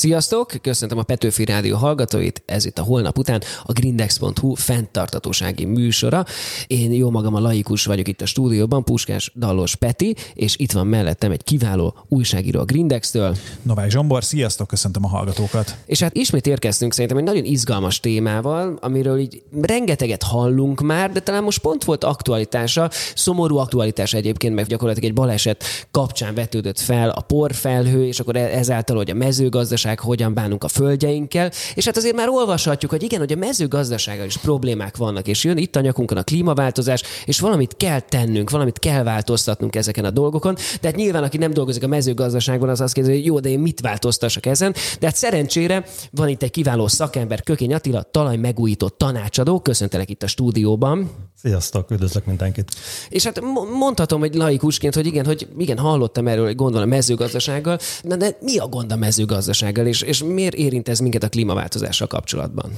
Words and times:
Sziasztok! 0.00 0.52
Köszöntöm 0.62 0.98
a 0.98 1.02
Petőfi 1.02 1.44
Rádió 1.44 1.76
hallgatóit, 1.76 2.42
ez 2.46 2.64
itt 2.64 2.78
a 2.78 2.82
holnap 2.82 3.18
után 3.18 3.42
a 3.64 3.72
grindex.hu 3.72 4.54
fenntartatósági 4.54 5.64
műsora. 5.64 6.24
Én 6.66 6.92
jó 6.92 7.10
magam 7.10 7.34
a 7.34 7.40
laikus 7.40 7.84
vagyok 7.84 8.08
itt 8.08 8.20
a 8.20 8.26
stúdióban, 8.26 8.84
Puskás 8.84 9.32
Dallos 9.36 9.74
Peti, 9.74 10.16
és 10.34 10.54
itt 10.58 10.72
van 10.72 10.86
mellettem 10.86 11.30
egy 11.30 11.42
kiváló 11.42 11.94
újságíró 12.08 12.60
a 12.60 12.64
Grindex-től. 12.64 13.36
Novák 13.62 13.90
Zsombor, 13.90 14.24
sziasztok, 14.24 14.68
köszöntöm 14.68 15.04
a 15.04 15.08
hallgatókat. 15.08 15.76
És 15.86 16.00
hát 16.00 16.16
ismét 16.16 16.46
érkeztünk 16.46 16.92
szerintem 16.92 17.18
egy 17.18 17.24
nagyon 17.24 17.44
izgalmas 17.44 18.00
témával, 18.00 18.78
amiről 18.80 19.18
így 19.18 19.42
rengeteget 19.62 20.22
hallunk 20.22 20.80
már, 20.80 21.12
de 21.12 21.20
talán 21.20 21.42
most 21.42 21.58
pont 21.58 21.84
volt 21.84 22.04
aktualitása, 22.04 22.90
szomorú 23.14 23.56
aktualitás 23.56 24.14
egyébként, 24.14 24.54
mert 24.54 24.68
gyakorlatilag 24.68 25.08
egy 25.08 25.16
baleset 25.16 25.64
kapcsán 25.90 26.34
vetődött 26.34 26.78
fel 26.78 27.10
a 27.10 27.20
porfelhő, 27.20 28.06
és 28.06 28.20
akkor 28.20 28.36
ezáltal, 28.36 28.96
hogy 28.96 29.10
a 29.10 29.14
mezőgazdaság 29.14 29.88
mezőgazdaság, 29.90 30.00
hogyan 30.00 30.34
bánunk 30.34 30.64
a 30.64 30.68
földjeinkkel, 30.68 31.50
és 31.74 31.84
hát 31.84 31.96
azért 31.96 32.14
már 32.14 32.28
olvashatjuk, 32.28 32.90
hogy 32.90 33.02
igen, 33.02 33.18
hogy 33.18 33.32
a 33.32 33.36
mezőgazdasággal 33.36 34.26
is 34.26 34.36
problémák 34.36 34.96
vannak, 34.96 35.26
és 35.26 35.44
jön 35.44 35.56
itt 35.56 35.76
a 35.76 35.80
nyakunkon 35.80 36.16
a 36.16 36.22
klímaváltozás, 36.22 37.02
és 37.24 37.40
valamit 37.40 37.76
kell 37.76 38.00
tennünk, 38.00 38.50
valamit 38.50 38.78
kell 38.78 39.02
változtatnunk 39.02 39.76
ezeken 39.76 40.04
a 40.04 40.10
dolgokon, 40.10 40.54
de 40.80 40.88
hát 40.88 40.96
nyilván, 40.96 41.22
aki 41.22 41.36
nem 41.36 41.52
dolgozik 41.52 41.82
a 41.82 41.86
mezőgazdaságban, 41.86 42.68
az 42.68 42.80
azt 42.80 42.94
kérdezi, 42.94 43.16
hogy 43.16 43.26
jó, 43.26 43.40
de 43.40 43.48
én 43.48 43.58
mit 43.58 43.80
változtassak 43.80 44.46
ezen, 44.46 44.74
de 45.00 45.06
hát 45.06 45.16
szerencsére 45.16 45.84
van 46.10 46.28
itt 46.28 46.42
egy 46.42 46.50
kiváló 46.50 46.88
szakember, 46.88 47.42
Kökény 47.42 47.74
Attila, 47.74 48.02
talaj 48.02 48.36
megújító 48.36 48.88
tanácsadó, 48.88 49.60
köszöntelek 49.60 50.10
itt 50.10 50.22
a 50.22 50.26
stúdióban. 50.26 51.10
Sziasztok, 51.42 51.90
üdvözlök 51.90 52.24
mindenkit. 52.24 52.70
És 53.08 53.24
hát 53.24 53.40
mondhatom, 53.78 54.20
hogy 54.20 54.34
laikusként, 54.34 54.94
hogy 54.94 55.06
igen, 55.06 55.24
hogy 55.24 55.48
igen, 55.58 55.78
hallottam 55.78 56.26
erről, 56.26 56.44
hogy 56.44 56.54
gond 56.54 56.74
van 56.74 56.82
a 56.82 56.86
mezőgazdasággal, 56.86 57.78
de, 58.04 58.16
de 58.16 58.36
mi 58.40 58.58
a 58.58 58.66
gond 58.66 58.92
a 58.92 58.96
mezőgazdasággal, 58.96 59.79
és, 59.86 60.02
és 60.02 60.22
miért 60.22 60.54
érint 60.54 60.88
ez 60.88 60.98
minket 60.98 61.22
a 61.22 61.28
klímaváltozással 61.28 62.06
kapcsolatban? 62.06 62.72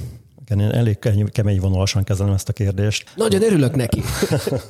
Én 0.53 0.61
elég 0.61 0.99
kemény 1.33 1.61
vonalasan 1.61 2.05
kezelem 2.05 2.33
ezt 2.33 2.49
a 2.49 2.53
kérdést. 2.53 3.05
Nagyon 3.17 3.43
örülök 3.43 3.75
neki. 3.75 4.03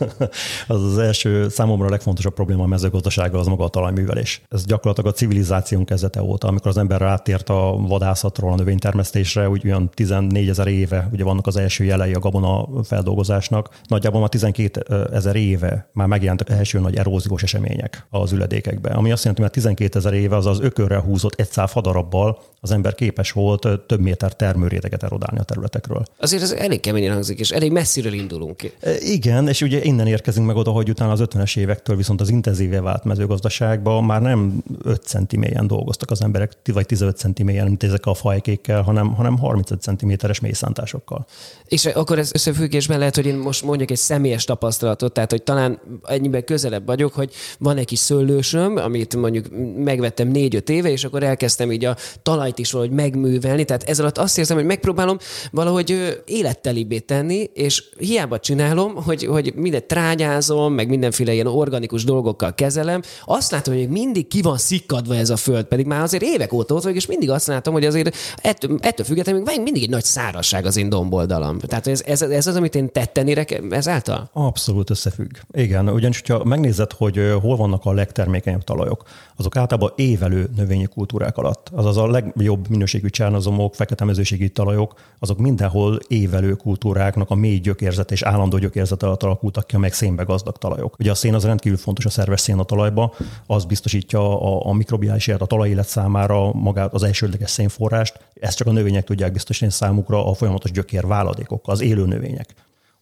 az 0.69 0.84
az 0.84 0.98
első 0.98 1.48
számomra 1.48 1.87
a 1.87 1.91
legfontosabb 1.91 2.34
probléma 2.34 2.62
a 2.62 2.67
mezőgazdasággal 2.67 3.41
az 3.41 3.47
maga 3.47 3.65
a 3.65 3.69
talajművelés. 3.69 4.42
Ez 4.48 4.65
gyakorlatilag 4.65 5.12
a 5.12 5.17
civilizációnk 5.17 5.87
kezdete 5.87 6.23
óta, 6.23 6.48
amikor 6.48 6.67
az 6.67 6.77
ember 6.77 7.01
rátért 7.01 7.48
a 7.48 7.77
vadászatról, 7.79 8.53
a 8.53 8.55
növénytermesztésre, 8.55 9.48
úgy 9.48 9.67
olyan 9.67 9.91
14 9.95 10.48
ezer 10.48 10.67
éve, 10.67 11.09
ugye 11.12 11.25
vannak 11.25 11.47
az 11.47 11.57
első 11.57 11.85
jelei 11.85 12.12
a 12.12 12.19
gabona 12.19 12.69
feldolgozásnak. 12.85 13.69
Nagyjából 13.89 14.20
már 14.20 14.29
12 14.29 15.09
ezer 15.12 15.37
éve 15.37 15.91
már 15.92 16.07
megjelentek 16.07 16.51
első 16.51 16.79
nagy 16.79 16.97
eróziós 16.97 17.42
események 17.42 18.07
az 18.11 18.33
üledékekben, 18.33 18.92
ami 18.92 19.12
azt 19.12 19.23
jelenti, 19.23 19.42
hogy 19.42 19.51
12 19.51 19.98
ezer 19.98 20.12
éve 20.12 20.37
az 20.37 20.47
az 20.47 20.61
ökörrel 20.61 21.01
húzott 21.01 21.41
egy 21.41 21.51
szál 21.51 21.67
fadarabbal 21.67 22.39
az 22.61 22.70
ember 22.70 22.95
képes 22.95 23.33
volt 23.33 23.69
több 23.87 24.01
méter 24.01 24.37
termőréteget 24.37 25.03
erodálni 25.03 25.39
a 25.39 25.42
területekről. 25.73 26.05
Azért 26.19 26.42
ez 26.42 26.51
elég 26.51 26.81
keményen 26.81 27.12
hangzik, 27.12 27.39
és 27.39 27.51
elég 27.51 27.73
messziről 27.73 28.12
indulunk 28.12 28.56
ki. 28.56 28.73
E, 28.81 28.91
igen, 29.01 29.48
és 29.48 29.61
ugye 29.61 29.84
innen 29.84 30.06
érkezünk 30.06 30.47
meg 30.47 30.56
oda, 30.56 30.70
hogy 30.70 30.89
utána 30.89 31.12
az 31.12 31.20
50-es 31.23 31.56
évektől 31.56 31.97
viszont 31.97 32.20
az 32.20 32.29
intenzívé 32.29 32.77
vált 32.77 33.05
mezőgazdaságban 33.05 34.05
már 34.05 34.20
nem 34.20 34.62
5 34.83 35.03
centi 35.03 35.37
mélyen 35.37 35.67
dolgoztak 35.67 36.11
az 36.11 36.23
emberek, 36.23 36.53
vagy 36.73 36.87
15 36.87 37.17
centi 37.17 37.42
mélyen, 37.42 37.67
mint 37.67 37.83
ezek 37.83 38.06
a 38.06 38.14
fajkékkel, 38.14 38.83
hanem, 38.83 39.14
hanem 39.14 39.39
35 39.39 39.81
centiméteres 39.81 40.41
mélyszántásokkal. 40.41 41.27
És 41.64 41.86
akkor 41.86 42.19
ez 42.19 42.31
összefüggésben 42.34 42.98
lehet, 42.98 43.14
hogy 43.14 43.27
én 43.27 43.36
most 43.36 43.64
mondjuk 43.64 43.91
egy 43.91 43.97
személyes 43.97 44.45
tapasztalatot, 44.45 45.12
tehát 45.12 45.31
hogy 45.31 45.42
talán 45.42 45.81
ennyiben 46.05 46.45
közelebb 46.45 46.86
vagyok, 46.86 47.12
hogy 47.12 47.33
van 47.59 47.77
egy 47.77 47.84
kis 47.84 47.98
szőlősöm, 47.98 48.77
amit 48.77 49.17
mondjuk 49.17 49.47
megvettem 49.77 50.29
négy-öt 50.29 50.70
éve, 50.70 50.91
és 50.91 51.05
akkor 51.05 51.23
elkezdtem 51.23 51.73
így 51.73 51.84
a 51.84 51.97
talaj 52.23 52.42
talajt 52.42 52.59
is 52.59 52.73
valahogy 52.73 52.95
megművelni, 52.95 53.64
tehát 53.64 53.83
ez 53.83 54.01
alatt 54.01 54.19
azt 54.19 54.39
érzem, 54.39 54.57
hogy 54.57 54.67
megpróbálom 54.67 55.19
valahogy 55.63 56.23
élettelibé 56.27 56.99
tenni, 56.99 57.51
és 57.55 57.85
hiába 57.99 58.39
csinálom, 58.39 58.95
hogy, 58.95 59.25
hogy 59.25 59.53
mindent 59.55 59.85
trágyázom, 59.85 60.73
meg 60.73 60.89
mindenféle 60.89 61.33
ilyen 61.33 61.47
organikus 61.47 62.05
dolgokkal 62.05 62.55
kezelem, 62.55 63.03
azt 63.25 63.51
látom, 63.51 63.75
hogy 63.75 63.89
mindig 63.89 64.27
ki 64.27 64.42
van 64.42 64.59
szikkadva 64.59 65.14
ez 65.14 65.31
a 65.31 65.36
föld, 65.36 65.64
pedig 65.64 65.86
már 65.86 66.03
azért 66.03 66.23
évek 66.23 66.53
óta 66.53 66.75
ott 66.75 66.83
vagyok, 66.83 66.97
és 66.97 67.07
mindig 67.07 67.31
azt 67.31 67.47
látom, 67.47 67.73
hogy 67.73 67.85
azért 67.85 68.17
ettől, 68.36 68.79
ettől 68.81 69.07
függetlenül 69.07 69.42
még 69.42 69.61
mindig 69.61 69.83
egy 69.83 69.91
nagy 69.91 70.05
szárazság 70.05 70.67
az 70.67 70.77
én 70.77 70.89
domboldalam. 70.89 71.59
Tehát 71.59 71.86
ez, 71.86 72.03
ez, 72.07 72.23
ez 72.23 72.47
az, 72.47 72.57
amit 72.57 72.75
én 72.75 72.92
tetten 72.92 73.29
érek 73.29 73.61
ezáltal? 73.70 74.31
Abszolút 74.33 74.91
összefügg. 74.91 75.31
Igen, 75.53 75.89
ugyanis, 75.89 76.23
ha 76.29 76.45
megnézed, 76.45 76.92
hogy 76.92 77.20
hol 77.41 77.57
vannak 77.57 77.85
a 77.85 77.92
legtermékenyebb 77.92 78.65
talajok, 78.65 79.03
azok 79.36 79.57
általában 79.57 79.92
évelő 79.97 80.51
növényi 80.57 80.86
kultúrák 80.86 81.36
alatt. 81.36 81.70
Azaz 81.73 81.97
a 81.97 82.11
legjobb 82.11 82.69
minőségű 82.69 83.09
csernozomok, 83.09 83.75
fekete 83.75 84.05
mezőségi 84.05 84.48
talajok, 84.48 84.95
azok 85.19 85.39
mindenhol 85.42 85.98
évelő 86.08 86.55
kultúráknak 86.55 87.30
a 87.30 87.35
mély 87.35 87.58
gyökérzet 87.58 88.11
és 88.11 88.23
állandó 88.23 88.58
gyökérzet 88.58 89.03
alatt 89.03 89.23
alakultak 89.23 89.67
ki 89.67 89.75
a 89.75 89.79
meg 89.79 89.92
szénbe 89.92 90.23
gazdag 90.23 90.57
talajok. 90.57 90.97
Ugye 90.98 91.11
a 91.11 91.14
szén 91.14 91.35
az 91.35 91.45
rendkívül 91.45 91.79
fontos 91.79 92.05
a 92.05 92.11
szerves 92.11 92.41
szén 92.41 92.58
a 92.58 92.64
talajba, 92.64 93.14
az 93.47 93.64
biztosítja 93.64 94.41
a, 94.41 94.69
a 94.69 94.73
mikrobiális 94.73 95.27
élet, 95.27 95.41
a 95.41 95.47
talajélet 95.47 95.89
számára 95.89 96.53
magát 96.53 96.95
az 96.95 97.03
elsődleges 97.03 97.51
szénforrást, 97.51 98.19
ezt 98.35 98.57
csak 98.57 98.67
a 98.67 98.73
növények 98.73 99.05
tudják 99.05 99.33
biztosítani 99.33 99.73
számukra 99.73 100.27
a 100.27 100.35
folyamatos 100.35 100.70
gyökér 100.70 101.07
váladékokkal, 101.07 101.74
az 101.74 101.80
élő 101.80 102.07
növények. 102.07 102.55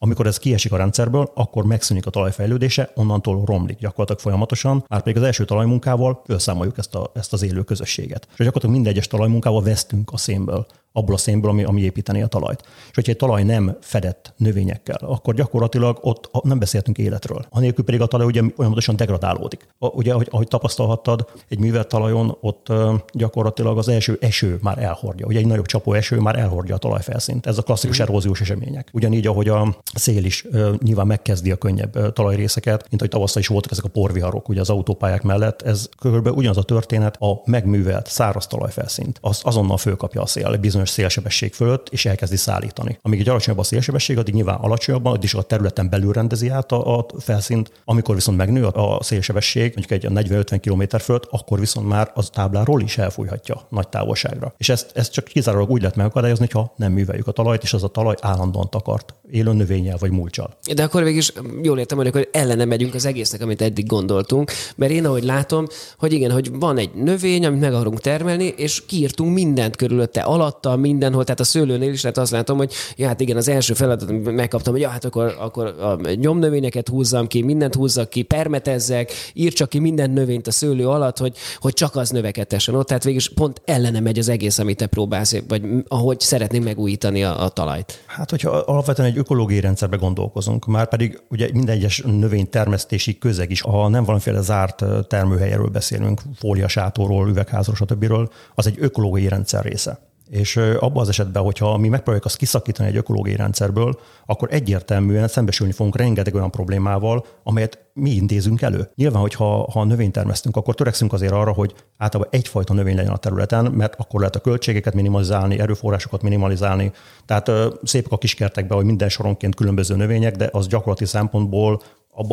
Amikor 0.02 0.26
ez 0.26 0.38
kiesik 0.38 0.72
a 0.72 0.76
rendszerből, 0.76 1.30
akkor 1.34 1.64
megszűnik 1.64 2.06
a 2.06 2.10
talajfejlődése, 2.10 2.90
onnantól 2.94 3.44
romlik 3.44 3.78
gyakorlatilag 3.78 4.20
folyamatosan, 4.20 4.84
már 4.88 5.02
pedig 5.02 5.16
az 5.16 5.22
első 5.22 5.44
talajmunkával 5.44 6.22
felszámoljuk 6.26 6.78
ezt, 6.78 6.94
a, 6.94 7.10
ezt 7.14 7.32
az 7.32 7.42
élő 7.42 7.62
közösséget. 7.62 8.26
És 8.30 8.36
gyakorlatilag 8.36 8.74
minden 8.74 8.92
egyes 8.92 9.06
talajmunkával 9.06 9.62
vesztünk 9.62 10.12
a 10.12 10.16
szénből 10.16 10.66
abból 10.92 11.14
a 11.14 11.18
szénből, 11.18 11.50
ami, 11.50 11.64
ami 11.64 11.80
építeni 11.80 12.22
a 12.22 12.26
talajt. 12.26 12.62
És 12.62 12.94
hogyha 12.94 13.12
egy 13.12 13.18
talaj 13.18 13.42
nem 13.42 13.76
fedett 13.80 14.32
növényekkel, 14.36 14.98
akkor 15.00 15.34
gyakorlatilag 15.34 15.98
ott 16.00 16.30
nem 16.42 16.58
beszéltünk 16.58 16.98
életről. 16.98 17.46
Anélkül 17.50 17.84
pedig 17.84 18.00
a 18.00 18.06
talaj 18.06 18.26
ugye 18.26 18.42
folyamatosan 18.56 18.96
degradálódik. 18.96 19.66
Ugye, 19.78 20.12
ahogy, 20.12 20.28
ahogy 20.30 20.48
tapasztalhattad, 20.48 21.26
egy 21.48 21.58
művelt 21.58 21.88
talajon 21.88 22.36
ott 22.40 22.72
gyakorlatilag 23.12 23.78
az 23.78 23.88
első 23.88 24.18
eső 24.20 24.58
már 24.62 24.78
elhordja. 24.78 25.26
Ugye 25.26 25.38
egy 25.38 25.46
nagyobb 25.46 25.66
csapó 25.66 25.92
eső 25.92 26.18
már 26.18 26.38
elhordja 26.38 26.74
a 26.74 26.78
talajfelszínt. 26.78 27.46
Ez 27.46 27.58
a 27.58 27.62
klasszikus 27.62 28.00
eróziós 28.00 28.40
események. 28.40 28.88
Ugyanígy, 28.92 29.26
ahogy 29.26 29.48
a 29.48 29.76
szél 29.94 30.24
is 30.24 30.46
nyilván 30.78 31.06
megkezdi 31.06 31.50
a 31.50 31.56
könnyebb 31.56 32.12
talajrészeket, 32.12 32.80
mint 32.90 33.02
ahogy 33.02 33.08
tavasszal 33.08 33.42
is 33.42 33.48
voltak 33.48 33.70
ezek 33.70 33.84
a 33.84 33.88
porviharok 33.88 34.48
ugye 34.48 34.60
az 34.60 34.70
autópályák 34.70 35.22
mellett, 35.22 35.62
ez 35.62 35.88
körülbelül 36.00 36.38
ugyanaz 36.38 36.56
a 36.56 36.62
történet 36.62 37.16
a 37.20 37.40
megművelt 37.44 38.06
száraz 38.06 38.46
talajfelszínt. 38.46 39.18
Az 39.20 39.40
azonnal 39.44 39.76
fölkapja 39.76 40.22
a 40.22 40.26
szél, 40.26 40.56
bizonyos 40.56 40.79
bizonyos 40.80 40.90
szélsebesség 40.90 41.52
fölött, 41.52 41.88
és 41.88 42.06
elkezdi 42.06 42.36
szállítani. 42.36 42.98
Amíg 43.02 43.20
egy 43.20 43.28
alacsonyabb 43.28 43.58
a 43.58 43.62
szélsebesség, 43.62 44.18
addig 44.18 44.34
nyilván 44.34 44.56
alacsonyabban, 44.56 45.12
addig 45.12 45.24
is 45.24 45.34
a 45.34 45.42
területen 45.42 45.88
belül 45.90 46.12
rendezi 46.12 46.48
át 46.48 46.72
a, 46.72 46.98
a 46.98 47.06
felszínt. 47.18 47.72
Amikor 47.84 48.14
viszont 48.14 48.36
megnő 48.36 48.64
a 48.64 49.02
szélsebesség, 49.02 49.72
mondjuk 49.76 49.90
egy 49.90 50.28
40-50 50.28 50.58
km 50.62 50.96
fölött, 50.96 51.26
akkor 51.30 51.58
viszont 51.58 51.88
már 51.88 52.10
az 52.14 52.30
tábláról 52.30 52.80
is 52.80 52.98
elfújhatja 52.98 53.66
nagy 53.68 53.88
távolságra. 53.88 54.54
És 54.56 54.68
ezt, 54.68 54.90
ezt 54.94 55.12
csak 55.12 55.24
kizárólag 55.24 55.70
úgy 55.70 55.80
lehet 55.80 55.96
megakadályozni, 55.96 56.48
ha 56.52 56.72
nem 56.76 56.92
műveljük 56.92 57.26
a 57.26 57.32
talajt, 57.32 57.62
és 57.62 57.72
az 57.72 57.82
a 57.82 57.88
talaj 57.88 58.14
állandóan 58.20 58.70
takart 58.70 59.14
élő 59.30 59.52
növényel 59.52 59.96
vagy 60.00 60.10
mulcsal. 60.10 60.56
De 60.74 60.82
akkor 60.82 61.02
végig 61.02 61.18
is 61.18 61.32
jól 61.62 61.78
értem, 61.78 61.98
hogy 61.98 62.06
akkor 62.06 62.28
ellene 62.32 62.64
megyünk 62.64 62.94
az 62.94 63.06
egésznek, 63.06 63.40
amit 63.40 63.62
eddig 63.62 63.86
gondoltunk, 63.86 64.50
mert 64.76 64.92
én 64.92 65.06
ahogy 65.06 65.24
látom, 65.24 65.66
hogy 65.98 66.12
igen, 66.12 66.30
hogy 66.30 66.50
van 66.52 66.78
egy 66.78 66.90
növény, 66.94 67.46
amit 67.46 67.60
meg 67.60 67.74
akarunk 67.74 68.00
termelni, 68.00 68.44
és 68.44 68.86
kiírtunk 68.86 69.34
mindent 69.34 69.76
körülötte, 69.76 70.20
alatta, 70.20 70.69
rajta 70.70 70.88
mindenhol, 70.88 71.24
tehát 71.24 71.40
a 71.40 71.44
szőlőnél 71.44 71.92
is, 71.92 72.00
tehát 72.00 72.18
azt 72.18 72.32
látom, 72.32 72.56
hogy 72.56 72.72
ja, 72.96 73.06
hát 73.06 73.20
igen, 73.20 73.36
az 73.36 73.48
első 73.48 73.74
feladatot 73.74 74.34
megkaptam, 74.34 74.72
hogy 74.72 74.82
ja, 74.82 74.88
hát 74.88 75.04
akkor, 75.04 75.36
akkor 75.38 75.66
a 75.66 76.12
nyomnövényeket 76.14 76.88
húzzam 76.88 77.26
ki, 77.26 77.42
mindent 77.42 77.74
húzzak 77.74 78.10
ki, 78.10 78.22
permetezzek, 78.22 79.12
írtsak 79.34 79.68
ki 79.68 79.78
minden 79.78 80.10
növényt 80.10 80.46
a 80.46 80.50
szőlő 80.50 80.88
alatt, 80.88 81.18
hogy, 81.18 81.36
hogy 81.58 81.72
csak 81.72 81.96
az 81.96 82.10
növekedhessen 82.10 82.74
ott. 82.74 82.86
Tehát 82.86 83.04
végül 83.04 83.20
pont 83.34 83.62
ellene 83.64 84.00
megy 84.00 84.18
az 84.18 84.28
egész, 84.28 84.58
amit 84.58 84.76
te 84.76 84.86
próbálsz, 84.86 85.36
vagy 85.48 85.62
ahogy 85.88 86.20
szeretnénk 86.20 86.64
megújítani 86.64 87.24
a, 87.24 87.44
a 87.44 87.48
talajt. 87.48 88.02
Hát, 88.06 88.30
hogyha 88.30 88.50
alapvetően 88.50 89.08
egy 89.08 89.18
ökológiai 89.18 89.60
rendszerbe 89.60 89.96
gondolkozunk, 89.96 90.66
már 90.66 90.88
pedig 90.88 91.20
ugye 91.30 91.48
minden 91.52 91.74
egyes 91.74 92.02
növénytermesztési 92.06 93.18
közeg 93.18 93.50
is, 93.50 93.60
ha 93.60 93.88
nem 93.88 94.04
valamiféle 94.04 94.40
zárt 94.40 94.84
termőhelyről 95.08 95.68
beszélünk, 95.68 96.20
fóliasátóról, 96.38 97.28
üvegházról, 97.28 97.76
stb., 97.76 98.12
az 98.54 98.66
egy 98.66 98.76
ökológiai 98.78 99.28
rendszer 99.28 99.64
része. 99.64 100.09
És 100.30 100.56
abban 100.56 101.02
az 101.02 101.08
esetben, 101.08 101.42
hogyha 101.42 101.76
mi 101.76 101.88
megpróbáljuk 101.88 102.24
azt 102.24 102.36
kiszakítani 102.36 102.88
egy 102.88 102.96
ökológiai 102.96 103.36
rendszerből, 103.36 103.98
akkor 104.26 104.48
egyértelműen 104.52 105.28
szembesülni 105.28 105.72
fogunk 105.72 105.96
rengeteg 105.96 106.34
olyan 106.34 106.50
problémával, 106.50 107.24
amelyet 107.42 107.78
mi 107.92 108.10
intézünk 108.10 108.62
elő. 108.62 108.90
Nyilván, 108.94 109.20
hogyha 109.20 109.70
ha 109.72 109.84
növényt 109.84 110.12
termesztünk, 110.12 110.56
akkor 110.56 110.74
törekszünk 110.74 111.12
azért 111.12 111.32
arra, 111.32 111.52
hogy 111.52 111.74
általában 111.96 112.32
egyfajta 112.32 112.74
növény 112.74 112.96
legyen 112.96 113.12
a 113.12 113.16
területen, 113.16 113.64
mert 113.72 113.94
akkor 113.98 114.20
lehet 114.20 114.36
a 114.36 114.40
költségeket 114.40 114.94
minimalizálni, 114.94 115.58
erőforrásokat 115.58 116.22
minimalizálni. 116.22 116.92
Tehát 117.26 117.50
szépek 117.82 118.12
a 118.12 118.18
kiskertekben, 118.18 118.76
hogy 118.76 118.86
minden 118.86 119.08
soronként 119.08 119.54
különböző 119.54 119.96
növények, 119.96 120.36
de 120.36 120.48
az 120.52 120.66
gyakorlati 120.66 121.04
szempontból 121.04 121.80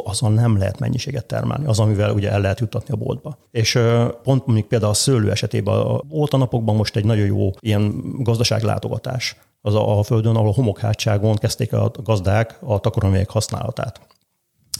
azon 0.03 0.31
nem 0.31 0.57
lehet 0.57 0.79
mennyiséget 0.79 1.25
termelni, 1.25 1.65
az, 1.65 1.79
amivel 1.79 2.13
ugye 2.13 2.31
el 2.31 2.41
lehet 2.41 2.59
juttatni 2.59 2.93
a 2.93 2.97
boltba. 2.97 3.37
És 3.51 3.79
pont 4.23 4.45
mondjuk 4.45 4.67
például 4.67 4.91
a 4.91 4.95
szőlő 4.95 5.31
esetében 5.31 5.75
a 6.09 6.37
napokban 6.37 6.75
most 6.75 6.95
egy 6.95 7.05
nagyon 7.05 7.25
jó 7.25 7.51
ilyen 7.59 8.01
gazdaságlátogatás 8.19 9.37
az 9.61 9.75
a, 9.75 9.99
a 9.99 10.03
földön, 10.03 10.35
ahol 10.35 10.49
a 10.49 10.53
homokhátságon 10.53 11.35
kezdték 11.35 11.73
a 11.73 11.91
gazdák 12.03 12.57
a 12.61 12.79
takarómányok 12.79 13.29
használatát. 13.29 14.01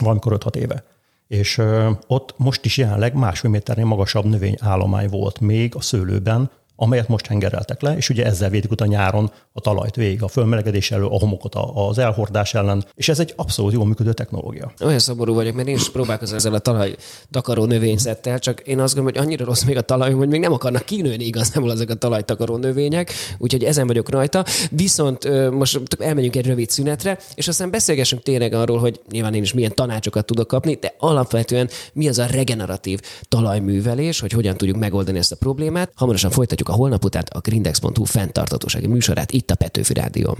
Valamikor 0.00 0.38
5-6 0.38 0.54
éve. 0.54 0.84
És 1.26 1.62
ott 2.06 2.34
most 2.36 2.64
is 2.64 2.76
jelenleg 2.76 3.14
másfél 3.14 3.50
méternél 3.50 3.84
magasabb 3.84 4.24
növényállomány 4.24 5.08
volt 5.08 5.40
még 5.40 5.74
a 5.74 5.80
szőlőben, 5.80 6.50
amelyet 6.80 7.08
most 7.08 7.26
hengereltek 7.26 7.80
le, 7.82 7.96
és 7.96 8.08
ugye 8.08 8.24
ezzel 8.24 8.50
védik 8.50 8.70
utána 8.70 8.90
nyáron 8.90 9.30
a 9.52 9.60
talajt 9.60 9.94
végig, 9.94 10.22
a 10.22 10.28
fölmelegedés 10.28 10.90
elő, 10.90 11.04
a 11.04 11.18
homokot 11.18 11.54
az 11.74 11.98
elhordás 11.98 12.54
ellen, 12.54 12.84
és 12.94 13.08
ez 13.08 13.18
egy 13.18 13.32
abszolút 13.36 13.72
jól 13.72 13.86
működő 13.86 14.12
technológia. 14.12 14.72
Olyan 14.84 14.98
szomorú 14.98 15.34
vagyok, 15.34 15.54
mert 15.54 15.68
én 15.68 15.74
is 15.74 15.90
próbálkozom 15.90 16.36
ezzel 16.36 16.54
a 16.54 16.58
talaj 16.58 16.96
takaró 17.30 17.64
növényzettel, 17.64 18.38
csak 18.38 18.60
én 18.60 18.80
azt 18.80 18.94
gondolom, 18.94 19.18
hogy 19.18 19.26
annyira 19.26 19.44
rossz 19.44 19.62
még 19.62 19.76
a 19.76 19.80
talaj, 19.80 20.12
hogy 20.12 20.28
még 20.28 20.40
nem 20.40 20.52
akarnak 20.52 20.84
kinőni 20.84 21.24
igazából 21.24 21.72
ezek 21.72 21.90
a 21.90 21.94
talajtakaró 21.94 22.56
növények, 22.56 23.12
úgyhogy 23.38 23.64
ezen 23.64 23.86
vagyok 23.86 24.10
rajta. 24.10 24.44
Viszont 24.70 25.50
most 25.50 25.80
elmegyünk 25.98 26.36
egy 26.36 26.46
rövid 26.46 26.70
szünetre, 26.70 27.18
és 27.34 27.48
aztán 27.48 27.70
beszélgessünk 27.70 28.22
tényleg 28.22 28.52
arról, 28.52 28.78
hogy 28.78 29.00
nyilván 29.10 29.34
én 29.34 29.42
is 29.42 29.52
milyen 29.52 29.74
tanácsokat 29.74 30.26
tudok 30.26 30.48
kapni, 30.48 30.74
de 30.74 30.94
alapvetően 30.98 31.68
mi 31.92 32.08
az 32.08 32.18
a 32.18 32.26
regeneratív 32.26 33.00
talajművelés, 33.28 34.20
hogy 34.20 34.32
hogyan 34.32 34.56
tudjuk 34.56 34.76
megoldani 34.76 35.18
ezt 35.18 35.32
a 35.32 35.36
problémát. 35.36 35.90
Hamarosan 35.94 36.30
folytatjuk 36.30 36.67
a 36.68 36.72
holnap 36.72 37.04
után 37.04 37.24
a 37.30 37.38
grindex.hu 37.38 38.04
fenntartatósági 38.04 38.86
műsorát 38.86 39.32
itt 39.32 39.50
a 39.50 39.54
Petőfi 39.54 39.94
Rádión. 39.94 40.36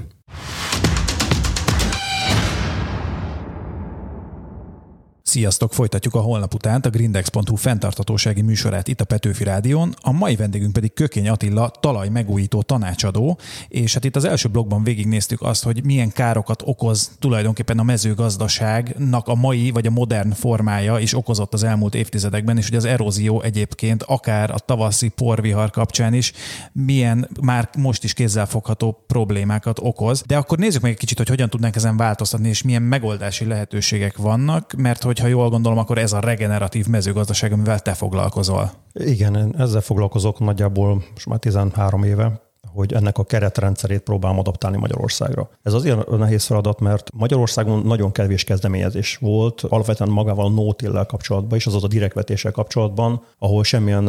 Sziasztok! 5.29 5.73
Folytatjuk 5.73 6.15
a 6.15 6.21
holnap 6.21 6.55
után 6.55 6.81
a 6.81 6.89
grindex.hu 6.89 7.57
fenntartatósági 7.57 8.41
műsorát 8.41 8.89
itt 8.89 9.01
a 9.01 9.05
Petőfi 9.05 9.45
Rádión. 9.45 9.95
A 10.01 10.13
mai 10.13 10.37
vendégünk 10.37 10.73
pedig 10.73 10.93
Kökény 10.93 11.29
Attila, 11.29 11.71
talaj 11.81 12.09
megújító 12.09 12.63
tanácsadó, 12.63 13.39
és 13.69 13.95
hát 13.95 14.05
itt 14.05 14.17
az 14.17 14.25
első 14.25 14.49
blogban 14.49 14.83
végignéztük 14.83 15.43
azt, 15.43 15.65
hogy 15.65 15.85
milyen 15.85 16.11
károkat 16.11 16.63
okoz 16.65 17.11
tulajdonképpen 17.19 17.79
a 17.79 17.83
mezőgazdaságnak 17.83 19.29
a 19.29 19.35
mai 19.35 19.71
vagy 19.71 19.87
a 19.87 19.91
modern 19.91 20.31
formája 20.31 20.99
is 20.99 21.15
okozott 21.15 21.55
az 21.55 21.63
elmúlt 21.63 21.95
évtizedekben, 21.95 22.57
és 22.57 22.69
hogy 22.69 22.77
az 22.77 22.85
erózió 22.85 23.43
egyébként 23.43 24.03
akár 24.03 24.51
a 24.51 24.59
tavaszi 24.59 25.09
porvihar 25.09 25.71
kapcsán 25.71 26.15
is 26.15 26.33
milyen 26.73 27.29
már 27.41 27.69
most 27.79 28.05
is 28.05 28.13
kézzelfogható 28.13 29.05
problémákat 29.07 29.79
okoz. 29.83 30.23
De 30.27 30.37
akkor 30.37 30.59
nézzük 30.59 30.83
meg 30.83 30.91
egy 30.91 30.99
kicsit, 30.99 31.19
hogy 31.19 31.29
hogyan 31.29 31.51
tudnánk 31.51 31.77
ezen 31.77 31.97
változtatni, 31.97 32.49
és 32.49 32.63
milyen 32.63 32.83
megoldási 32.83 33.45
lehetőségek 33.45 34.17
vannak, 34.17 34.73
mert 34.77 35.03
hogy 35.03 35.17
hogyha 35.19 35.37
jól 35.39 35.49
gondolom, 35.49 35.79
akkor 35.79 35.99
ez 35.99 36.13
a 36.13 36.21
regeneratív 36.21 36.87
mezőgazdaság, 36.87 37.53
amivel 37.53 37.81
te 37.81 37.95
foglalkozol. 37.95 38.71
Igen, 38.93 39.55
ezzel 39.59 39.81
foglalkozok 39.81 40.39
nagyjából 40.39 41.03
most 41.13 41.27
már 41.27 41.39
13 41.39 42.03
éve 42.03 42.47
hogy 42.73 42.93
ennek 42.93 43.19
a 43.19 43.25
keretrendszerét 43.25 44.01
próbálom 44.01 44.39
adaptálni 44.39 44.77
Magyarországra. 44.77 45.51
Ez 45.63 45.73
azért 45.73 46.09
nehéz 46.09 46.45
feladat, 46.45 46.81
mert 46.81 47.11
Magyarországon 47.13 47.83
nagyon 47.83 48.13
kevés 48.13 48.45
kezdeményezés 48.45 49.17
volt, 49.17 49.61
alapvetően 49.61 50.11
magával 50.11 50.45
a 50.45 50.49
no 50.49 51.05
kapcsolatban 51.07 51.59
is, 51.59 51.67
azaz 51.67 51.85
a 51.85 51.89
direkvetéssel 51.89 52.53
kapcsolatban, 52.53 53.23
ahol 53.39 53.65
semmilyen 53.65 54.05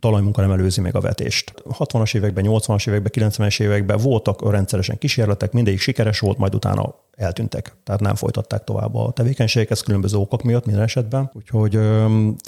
talajmunka 0.00 0.40
nem 0.40 0.50
előzi 0.50 0.80
meg 0.80 0.96
a 0.96 1.00
vetést. 1.00 1.54
60-as 1.78 2.16
években, 2.16 2.44
80-as 2.48 2.88
években, 2.88 3.30
90-es 3.30 3.62
években 3.62 3.98
voltak 3.98 4.50
rendszeresen 4.50 4.98
kísérletek, 4.98 5.52
mindegyik 5.52 5.80
sikeres 5.80 6.18
volt, 6.18 6.38
majd 6.38 6.54
utána 6.54 6.94
eltűntek, 7.16 7.76
tehát 7.84 8.00
nem 8.00 8.14
folytatták 8.14 8.64
tovább 8.64 8.94
a 8.94 9.10
tevékenységeket 9.10 9.82
különböző 9.82 10.16
okok 10.16 10.42
miatt 10.42 10.64
minden 10.64 10.84
esetben. 10.84 11.30
Úgyhogy 11.34 11.78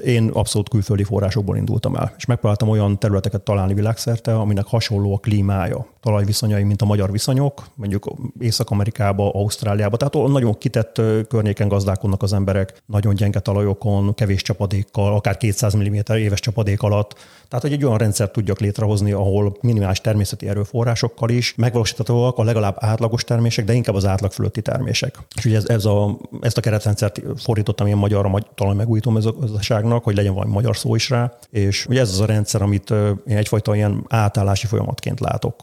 én 0.04 0.30
abszolút 0.32 0.68
külföldi 0.68 1.04
forrásokból 1.04 1.56
indultam 1.56 1.94
el, 1.96 2.12
és 2.16 2.24
megpróbáltam 2.24 2.68
olyan 2.68 2.98
területeket 2.98 3.42
találni 3.42 3.74
világszerte, 3.74 4.34
aminek 4.34 4.66
hasonló 4.66 5.14
a 5.14 5.18
klímája, 5.18 5.86
talajviszonyai, 6.00 6.62
mint 6.62 6.82
a 6.82 6.84
magyar 6.84 7.10
viszonyok, 7.10 7.66
mondjuk 7.74 8.12
Észak-Amerikába, 8.38 9.30
Ausztráliába, 9.30 9.96
tehát 9.96 10.28
nagyon 10.28 10.58
kitett 10.58 11.00
környéken 11.28 11.68
gazdálkodnak 11.68 12.22
az 12.22 12.32
emberek, 12.32 12.82
nagyon 12.86 13.14
gyenge 13.14 13.40
talajokon, 13.40 14.14
kevés 14.14 14.42
csapadékkal, 14.42 15.14
akár 15.14 15.36
200 15.36 15.76
mm 15.76 15.96
éves 16.14 16.40
csapadék 16.40 16.82
alatt. 16.82 17.14
Tehát, 17.48 17.64
hogy 17.64 17.72
egy 17.72 17.84
olyan 17.84 17.98
rendszert 17.98 18.32
tudjak 18.32 18.60
létrehozni, 18.60 19.12
ahol 19.12 19.56
minimális 19.60 20.00
természeti 20.00 20.48
erőforrásokkal 20.48 21.30
is 21.30 21.54
megvalósíthatóak 21.54 22.38
a 22.38 22.44
legalább 22.44 22.76
átlagos 22.78 23.24
termések, 23.24 23.64
de 23.64 23.72
inkább 23.72 23.94
az 23.94 24.06
átlag 24.06 24.32
fölötti 24.56 24.60
termések. 24.62 25.18
És 25.36 25.44
ugye 25.44 25.56
ez, 25.56 25.64
ez 25.68 25.84
a, 25.84 26.18
ezt 26.40 26.58
a 26.58 26.60
keretrendszert 26.60 27.22
fordítottam 27.36 27.86
én 27.86 27.96
magyarra, 27.96 28.28
majd 28.28 28.44
talán 28.54 28.76
megújítom 28.76 29.12
mezőgazdaságnak, 29.12 30.04
hogy 30.04 30.16
legyen 30.16 30.34
valami 30.34 30.52
magyar 30.52 30.76
szó 30.76 30.94
is 30.94 31.10
rá. 31.10 31.32
És 31.50 31.86
ugye 31.86 32.00
ez 32.00 32.10
az 32.10 32.20
a 32.20 32.26
rendszer, 32.26 32.62
amit 32.62 32.90
én 33.26 33.36
egyfajta 33.36 33.74
ilyen 33.74 34.04
átállási 34.08 34.66
folyamatként 34.66 35.20
látok 35.20 35.62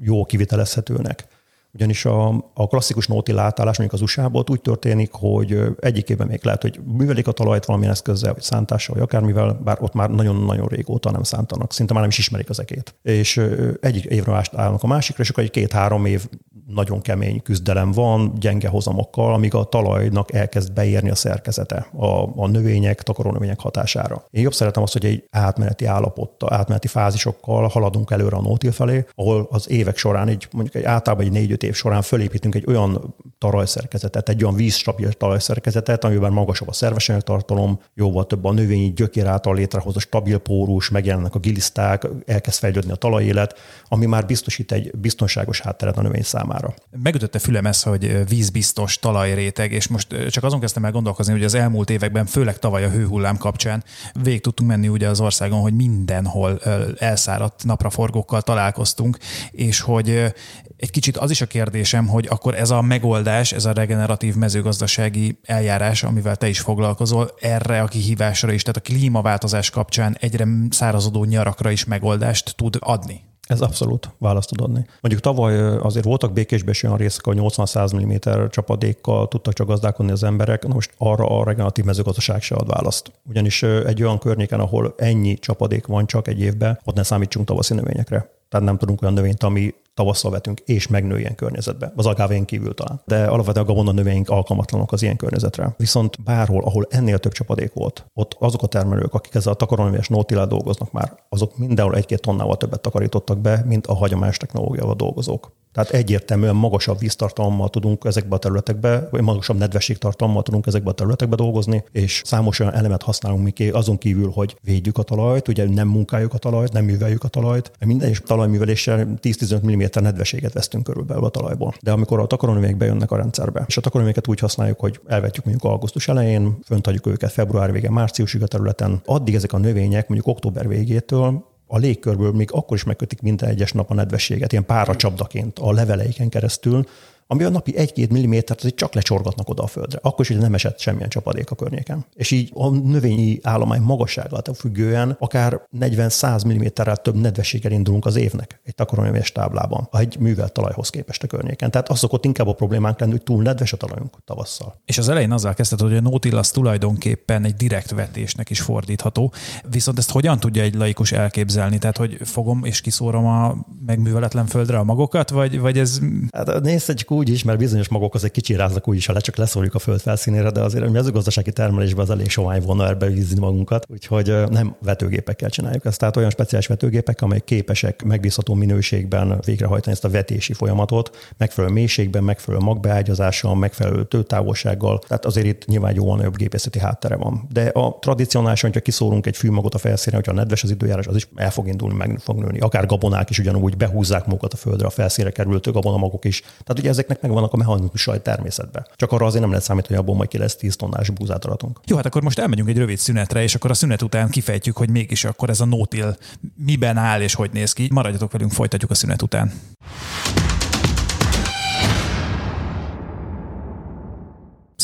jó 0.00 0.24
kivitelezhetőnek. 0.24 1.26
Ugyanis 1.72 2.04
a, 2.04 2.28
a 2.54 2.66
klasszikus 2.66 3.06
nóti 3.06 3.32
látállás 3.32 3.78
mondjuk 3.78 4.00
az 4.00 4.08
usa 4.08 4.30
úgy 4.46 4.60
történik, 4.60 5.12
hogy 5.12 5.60
egyik 5.80 6.08
évben 6.08 6.26
még 6.26 6.40
lehet, 6.42 6.62
hogy 6.62 6.80
művelik 6.96 7.26
a 7.26 7.32
talajt 7.32 7.64
valamilyen 7.64 7.92
eszközzel, 7.92 8.32
vagy 8.32 8.42
szántással, 8.42 8.94
vagy 8.94 9.04
akármivel, 9.04 9.60
bár 9.64 9.78
ott 9.80 9.92
már 9.92 10.10
nagyon-nagyon 10.10 10.66
régóta 10.66 11.10
nem 11.10 11.22
szántanak, 11.22 11.72
szinte 11.72 11.92
már 11.92 12.02
nem 12.02 12.10
is 12.10 12.18
ismerik 12.18 12.50
az 12.50 12.60
ekét. 12.60 12.94
És 13.02 13.42
egyik 13.80 14.04
évre 14.04 14.42
állnak 14.52 14.82
a 14.82 14.86
másikra, 14.86 15.22
és 15.22 15.30
akkor 15.30 15.42
egy 15.42 15.50
két-három 15.50 16.04
év 16.04 16.28
nagyon 16.68 17.00
kemény 17.00 17.42
küzdelem 17.42 17.92
van, 17.92 18.32
gyenge 18.38 18.68
hozamokkal, 18.68 19.34
amíg 19.34 19.54
a 19.54 19.64
talajnak 19.64 20.32
elkezd 20.32 20.72
beérni 20.72 21.10
a 21.10 21.14
szerkezete 21.14 21.86
a, 21.96 22.42
a 22.42 22.46
növények, 22.46 23.02
takarónövények 23.02 23.60
hatására. 23.60 24.24
Én 24.30 24.42
jobb 24.42 24.54
szeretem 24.54 24.82
azt, 24.82 24.92
hogy 24.92 25.04
egy 25.04 25.24
átmeneti 25.30 25.84
állapottal, 25.84 26.52
átmeneti 26.52 26.86
fázisokkal 26.86 27.68
haladunk 27.68 28.10
előre 28.10 28.36
a 28.36 28.40
nótil 28.40 28.72
felé, 28.72 29.04
ahol 29.14 29.48
az 29.50 29.70
évek 29.70 29.96
során, 29.96 30.28
egy, 30.28 30.48
mondjuk 30.52 30.74
egy 30.74 30.84
általában 30.84 31.26
egy 31.26 31.32
négy-öt 31.32 31.62
év 31.68 31.74
során 31.74 32.02
fölépítünk 32.02 32.54
egy 32.54 32.64
olyan 32.66 33.14
talajszerkezetet, 33.38 34.28
egy 34.28 34.44
olyan 34.44 34.56
vízstabil 34.56 35.12
talajszerkezetet, 35.12 36.04
amiben 36.04 36.32
magasabb 36.32 36.68
a 36.68 36.72
szerves 36.72 37.10
tartalom, 37.18 37.80
jóval 37.94 38.26
több 38.26 38.44
a 38.44 38.52
növényi 38.52 38.92
gyökér 38.92 39.26
által 39.26 39.54
létrehozott 39.54 40.02
stabil 40.02 40.38
pórus, 40.38 40.90
megjelennek 40.90 41.34
a 41.34 41.38
giliszták, 41.38 42.06
elkezd 42.26 42.58
fejlődni 42.58 42.90
a 42.92 42.94
talajélet, 42.94 43.58
ami 43.88 44.06
már 44.06 44.26
biztosít 44.26 44.72
egy 44.72 44.90
biztonságos 44.96 45.60
hátteret 45.60 45.98
a 45.98 46.02
növény 46.02 46.22
számára. 46.22 46.74
Megütötte 47.02 47.38
fülem 47.38 47.66
ez, 47.66 47.82
hogy 47.82 48.28
vízbiztos 48.28 48.98
talajréteg, 48.98 49.72
és 49.72 49.88
most 49.88 50.30
csak 50.30 50.44
azon 50.44 50.60
kezdtem 50.60 50.84
el 50.84 50.92
gondolkozni, 50.92 51.32
hogy 51.32 51.44
az 51.44 51.54
elmúlt 51.54 51.90
években, 51.90 52.26
főleg 52.26 52.58
tavaly 52.58 52.84
a 52.84 52.90
hőhullám 52.90 53.36
kapcsán 53.36 53.84
végig 54.22 54.40
tudtunk 54.40 54.70
menni 54.70 54.88
ugye 54.88 55.08
az 55.08 55.20
országon, 55.20 55.60
hogy 55.60 55.74
mindenhol 55.74 56.58
elszáradt 56.98 57.64
napraforgókkal 57.64 58.42
találkoztunk, 58.42 59.18
és 59.50 59.80
hogy 59.80 60.34
egy 60.76 60.90
kicsit 60.90 61.16
az 61.16 61.30
is 61.30 61.40
a 61.40 61.46
kérdésem, 61.48 62.06
hogy 62.06 62.26
akkor 62.30 62.54
ez 62.54 62.70
a 62.70 62.82
megoldás, 62.82 63.52
ez 63.52 63.64
a 63.64 63.72
regeneratív 63.72 64.34
mezőgazdasági 64.34 65.38
eljárás, 65.44 66.02
amivel 66.02 66.36
te 66.36 66.48
is 66.48 66.60
foglalkozol, 66.60 67.30
erre 67.40 67.82
a 67.82 67.86
kihívásra 67.86 68.52
is, 68.52 68.62
tehát 68.62 68.76
a 68.76 68.92
klímaváltozás 68.92 69.70
kapcsán 69.70 70.16
egyre 70.20 70.46
szárazodó 70.70 71.24
nyarakra 71.24 71.70
is 71.70 71.84
megoldást 71.84 72.56
tud 72.56 72.76
adni. 72.80 73.26
Ez 73.48 73.60
abszolút 73.60 74.10
választ 74.18 74.48
tud 74.48 74.60
adni. 74.60 74.86
Mondjuk 75.00 75.22
tavaly 75.22 75.76
azért 75.76 76.04
voltak 76.04 76.32
békésben 76.32 76.70
is 76.70 76.82
olyan 76.82 76.96
részek, 76.96 77.24
hogy 77.24 77.38
80-100 77.40 77.96
mm 77.96 78.48
csapadékkal 78.50 79.28
tudtak 79.28 79.52
csak 79.52 79.66
gazdálkodni 79.66 80.12
az 80.12 80.22
emberek, 80.22 80.66
Na 80.66 80.74
most 80.74 80.90
arra 80.98 81.26
a 81.26 81.44
regeneratív 81.44 81.84
mezőgazdaság 81.84 82.42
se 82.42 82.54
ad 82.54 82.68
választ. 82.68 83.12
Ugyanis 83.28 83.62
egy 83.62 84.02
olyan 84.02 84.18
környéken, 84.18 84.60
ahol 84.60 84.94
ennyi 84.96 85.38
csapadék 85.38 85.86
van 85.86 86.06
csak 86.06 86.28
egy 86.28 86.40
évben, 86.40 86.80
ott 86.84 86.94
ne 86.94 87.02
számítsunk 87.02 87.46
tavaszi 87.46 87.74
növényekre. 87.74 88.30
Tehát 88.48 88.66
nem 88.66 88.78
tudunk 88.78 89.02
olyan 89.02 89.14
növényt, 89.14 89.42
ami 89.42 89.74
tavasszal 89.98 90.30
vetünk, 90.30 90.60
és 90.60 90.86
megnő 90.86 91.18
ilyen 91.18 91.34
környezetbe. 91.34 91.92
Az 91.96 92.06
agávén 92.06 92.44
kívül 92.44 92.74
talán. 92.74 93.00
De 93.04 93.24
alapvetően 93.24 93.66
a 93.66 93.68
gabona 93.68 93.92
növények 93.92 94.30
alkalmatlanok 94.30 94.92
az 94.92 95.02
ilyen 95.02 95.16
környezetre. 95.16 95.74
Viszont 95.76 96.22
bárhol, 96.22 96.62
ahol 96.64 96.86
ennél 96.90 97.18
több 97.18 97.32
csapadék 97.32 97.72
volt, 97.72 98.06
ott 98.14 98.36
azok 98.38 98.62
a 98.62 98.66
termelők, 98.66 99.14
akik 99.14 99.34
ezzel 99.34 99.52
a 99.52 99.56
takarónövényes 99.56 100.08
nótilá 100.08 100.44
dolgoznak 100.44 100.92
már, 100.92 101.12
azok 101.28 101.58
mindenhol 101.58 101.96
egy-két 101.96 102.20
tonnával 102.20 102.56
többet 102.56 102.80
takarítottak 102.80 103.38
be, 103.38 103.62
mint 103.66 103.86
a 103.86 103.94
hagyományos 103.94 104.36
technológiával 104.36 104.94
dolgozók. 104.94 105.52
Tehát 105.72 105.90
egyértelműen 105.92 106.56
magasabb 106.56 106.98
víztartalommal 106.98 107.68
tudunk 107.68 108.04
ezekbe 108.04 108.34
a 108.34 108.38
területekbe, 108.38 109.08
vagy 109.10 109.20
magasabb 109.20 109.56
nedvességtartalommal 109.56 110.42
tudunk 110.42 110.66
ezekbe 110.66 110.90
a 110.90 110.92
területekbe 110.92 111.36
dolgozni, 111.36 111.84
és 111.92 112.22
számos 112.24 112.60
olyan 112.60 112.74
elemet 112.74 113.02
használunk 113.02 113.42
mi 113.42 113.68
azon 113.68 113.98
kívül, 113.98 114.30
hogy 114.30 114.56
védjük 114.62 114.98
a 114.98 115.02
talajt, 115.02 115.48
ugye 115.48 115.68
nem 115.68 115.88
munkáljuk 115.88 116.34
a 116.34 116.38
talajt, 116.38 116.72
nem 116.72 116.84
műveljük 116.84 117.24
a 117.24 117.28
talajt. 117.28 117.72
Minden 117.86 118.08
is 118.08 118.20
talajműveléssel 118.26 119.08
10-15 119.22 119.76
mm 119.76 119.82
nedvességet 119.94 120.52
vesztünk 120.52 120.84
körülbelül 120.84 121.24
a 121.24 121.28
talajból. 121.28 121.74
De 121.80 121.92
amikor 121.92 122.20
a 122.20 122.26
takarónövények 122.26 122.76
bejönnek 122.76 123.10
a 123.10 123.16
rendszerbe, 123.16 123.64
és 123.66 123.76
a 123.76 123.80
takarónövényeket 123.80 124.28
úgy 124.28 124.40
használjuk, 124.40 124.80
hogy 124.80 125.00
elvetjük 125.06 125.44
mondjuk 125.44 125.72
augusztus 125.72 126.08
elején, 126.08 126.58
fönt 126.64 126.84
hagyjuk 126.84 127.06
őket 127.06 127.32
február 127.32 127.72
végén, 127.72 127.92
márciusig 127.92 128.42
a 128.42 128.46
területen, 128.46 129.00
addig 129.04 129.34
ezek 129.34 129.52
a 129.52 129.58
növények 129.58 130.08
mondjuk 130.08 130.36
október 130.36 130.68
végétől 130.68 131.44
a 131.68 131.78
légkörből 131.78 132.32
még 132.32 132.48
akkor 132.52 132.76
is 132.76 132.84
megkötik 132.84 133.20
minden 133.20 133.48
egyes 133.48 133.72
nap 133.72 133.90
a 133.90 133.94
nedvességet, 133.94 134.52
ilyen 134.52 134.66
páracsapdaként 134.66 135.58
a 135.58 135.72
leveleiken 135.72 136.28
keresztül, 136.28 136.86
ami 137.30 137.44
a 137.44 137.48
napi 137.48 137.74
1-2 137.76 138.10
millimétert 138.10 138.58
azért 138.58 138.74
csak 138.74 138.94
lecsorgatnak 138.94 139.48
oda 139.48 139.62
a 139.62 139.66
földre. 139.66 139.98
Akkor 140.02 140.20
is, 140.20 140.28
hogy 140.28 140.40
nem 140.40 140.54
esett 140.54 140.78
semmilyen 140.78 141.08
csapadék 141.08 141.50
a 141.50 141.54
környéken. 141.54 142.04
És 142.14 142.30
így 142.30 142.50
a 142.54 142.70
növényi 142.70 143.38
állomány 143.42 143.80
magasságától 143.80 144.54
függően 144.54 145.16
akár 145.18 145.60
40-100 145.80 146.46
mm-rel 146.46 146.96
több 146.96 147.14
nedvességgel 147.20 147.72
indulunk 147.72 148.06
az 148.06 148.16
évnek 148.16 148.60
egy 148.64 148.74
takaronöves 148.74 149.32
táblában, 149.32 149.88
egy 149.92 150.18
művelt 150.18 150.52
talajhoz 150.52 150.90
képest 150.90 151.22
a 151.22 151.26
környéken. 151.26 151.70
Tehát 151.70 151.88
az 151.88 151.98
szokott 151.98 152.24
inkább 152.24 152.46
a 152.46 152.52
problémánk 152.52 153.00
lenni, 153.00 153.12
hogy 153.12 153.22
túl 153.22 153.42
nedves 153.42 153.72
a 153.72 153.76
talajunk 153.76 154.16
tavasszal. 154.24 154.80
És 154.84 154.98
az 154.98 155.08
elején 155.08 155.32
azzal 155.32 155.54
kezdted, 155.54 155.80
hogy 155.80 155.96
a 155.96 156.00
Nautilus 156.00 156.50
tulajdonképpen 156.50 157.44
egy 157.44 157.54
direkt 157.54 157.90
vetésnek 157.90 158.50
is 158.50 158.60
fordítható. 158.60 159.32
Viszont 159.70 159.98
ezt 159.98 160.10
hogyan 160.10 160.40
tudja 160.40 160.62
egy 160.62 160.74
laikus 160.74 161.12
elképzelni? 161.12 161.78
Tehát, 161.78 161.96
hogy 161.96 162.18
fogom 162.22 162.64
és 162.64 162.80
kiszórom 162.80 163.26
a 163.26 163.56
megműveletlen 163.86 164.46
földre 164.46 164.78
a 164.78 164.84
magokat, 164.84 165.30
vagy, 165.30 165.60
vagy 165.60 165.78
ez... 165.78 166.00
Hát 166.32 166.60
nézhetjük 166.60 167.10
úgy 167.18 167.28
is, 167.28 167.42
mert 167.42 167.58
bizonyos 167.58 167.88
magok 167.88 168.14
azért 168.14 168.32
kicsi 168.32 168.54
ráznak 168.54 168.88
úgy 168.88 168.96
is, 168.96 169.06
ha 169.06 169.12
le 169.12 169.20
csak 169.20 169.36
leszorjuk 169.36 169.74
a 169.74 169.78
föld 169.78 170.00
felszínére, 170.00 170.50
de 170.50 170.60
azért 170.60 170.84
a 170.84 170.90
mezőgazdasági 170.90 171.52
termelésben 171.52 172.04
az 172.04 172.10
elég 172.10 172.28
somány 172.28 172.62
volna 172.62 172.86
erbe 172.86 173.06
vízni 173.06 173.38
magunkat, 173.38 173.86
úgyhogy 173.88 174.34
nem 174.50 174.76
vetőgépekkel 174.82 175.50
csináljuk 175.50 175.84
ezt. 175.84 175.98
Tehát 175.98 176.16
olyan 176.16 176.30
speciális 176.30 176.66
vetőgépek, 176.66 177.22
amelyek 177.22 177.44
képesek 177.44 178.02
megbízható 178.02 178.54
minőségben 178.54 179.40
végrehajtani 179.44 179.92
ezt 179.92 180.04
a 180.04 180.08
vetési 180.08 180.52
folyamatot, 180.52 181.32
megfelelő 181.36 181.72
mélységben, 181.72 182.24
megfelelő 182.24 182.64
magbeágyazással, 182.64 183.54
megfelelő 183.54 184.04
tőtávolsággal. 184.04 184.98
Tehát 184.98 185.24
azért 185.24 185.46
itt 185.46 185.66
nyilván 185.66 185.94
jóval 185.94 186.16
nagyobb 186.16 186.36
gépészeti 186.36 186.78
háttere 186.78 187.16
van. 187.16 187.46
De 187.52 187.66
a 187.66 187.98
tradicionálisan, 188.00 188.70
hogyha 188.70 188.84
kiszórunk 188.84 189.26
egy 189.26 189.36
fűmagot 189.36 189.74
a 189.74 189.78
felszínre, 189.78 190.16
hogyha 190.16 190.32
nedves 190.32 190.62
az 190.62 190.70
időjárás, 190.70 191.06
az 191.06 191.16
is 191.16 191.28
el 191.34 191.50
fog 191.50 191.68
indulni, 191.68 191.94
meg 191.94 192.18
fog 192.22 192.38
nőni. 192.38 192.58
Akár 192.58 192.86
gabonák 192.86 193.30
is 193.30 193.38
ugyanúgy 193.38 193.76
behúzzák 193.76 194.26
magukat 194.26 194.52
a 194.52 194.56
földre, 194.56 194.86
a 194.86 194.90
felszínre 194.90 195.30
kerültő 195.30 195.70
gabonamagok 195.70 196.24
is. 196.24 196.40
Tehát 196.40 196.78
ugye 196.78 196.90
ezeknek 197.08 197.22
megvannak 197.22 197.52
a 197.52 197.56
mechanizmusai 197.56 198.20
természetben. 198.20 198.86
Csak 198.96 199.12
arra 199.12 199.26
azért 199.26 199.40
nem 199.40 199.50
lehet 199.50 199.64
számítani, 199.64 199.94
hogy 199.94 200.02
abból 200.02 200.16
majd 200.16 200.28
ki 200.28 200.38
lesz 200.38 200.56
10 200.56 200.76
tonnás 200.76 201.10
búzát 201.10 201.44
adunk. 201.44 201.80
Jó, 201.86 201.96
hát 201.96 202.06
akkor 202.06 202.22
most 202.22 202.38
elmegyünk 202.38 202.68
egy 202.68 202.78
rövid 202.78 202.98
szünetre, 202.98 203.42
és 203.42 203.54
akkor 203.54 203.70
a 203.70 203.74
szünet 203.74 204.02
után 204.02 204.28
kifejtjük, 204.28 204.76
hogy 204.76 204.90
mégis 204.90 205.24
akkor 205.24 205.50
ez 205.50 205.60
a 205.60 205.64
nótil 205.64 206.16
miben 206.56 206.96
áll 206.96 207.20
és 207.20 207.34
hogy 207.34 207.50
néz 207.52 207.72
ki. 207.72 207.88
Maradjatok 207.92 208.32
velünk, 208.32 208.52
folytatjuk 208.52 208.90
a 208.90 208.94
szünet 208.94 209.22
után. 209.22 209.52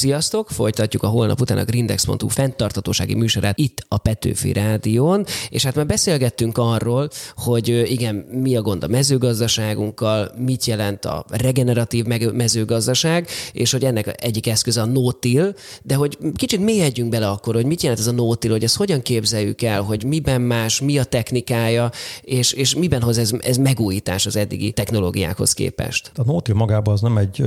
Sziasztok! 0.05 0.51
Folytatjuk 0.51 1.03
a 1.03 1.07
holnap 1.07 1.41
után 1.41 1.59
a 1.59 1.65
Grindex.hu 1.65 2.29
fenntartatósági 2.29 3.15
műsorát 3.15 3.59
itt 3.59 3.85
a 3.89 3.99
Petőfi 3.99 4.53
Rádión, 4.53 5.25
és 5.49 5.65
hát 5.65 5.75
már 5.75 5.87
beszélgettünk 5.87 6.59
arról, 6.59 7.09
hogy 7.35 7.69
igen, 7.69 8.15
mi 8.15 8.57
a 8.57 8.63
gond 8.63 8.85
a 8.85 8.87
mezőgazdaságunkkal, 8.87 10.31
mit 10.39 10.65
jelent 10.65 11.05
a 11.05 11.25
regeneratív 11.29 12.05
mezőgazdaság, 12.33 13.29
és 13.53 13.73
hogy 13.73 13.85
ennek 13.85 14.25
egyik 14.25 14.47
eszköze 14.47 14.81
a 14.81 14.87
no-till, 14.87 15.55
de 15.83 15.95
hogy 15.95 16.19
kicsit 16.35 16.61
mélyedjünk 16.61 17.11
bele 17.11 17.29
akkor, 17.29 17.55
hogy 17.55 17.67
mit 17.67 17.83
jelent 17.83 18.01
ez 18.01 18.07
a 18.07 18.13
no-till, 18.13 18.51
hogy 18.51 18.65
ezt 18.65 18.77
hogyan 18.77 19.03
képzeljük 19.03 19.63
el, 19.63 19.83
hogy 19.83 20.05
miben 20.05 20.41
más, 20.41 20.81
mi 20.81 20.99
a 20.99 21.05
technikája, 21.05 21.91
és, 22.23 22.53
és 22.53 22.75
miben 22.75 23.03
hoz 23.03 23.19
ez, 23.19 23.33
ez 23.41 23.57
megújítás 23.57 24.27
az 24.27 24.37
eddigi 24.37 24.73
technológiákhoz 24.73 25.53
képest. 25.53 26.11
A 26.15 26.23
no-till 26.25 26.55
magában 26.55 26.95
az 26.95 27.01
nem 27.01 27.17
egy 27.17 27.43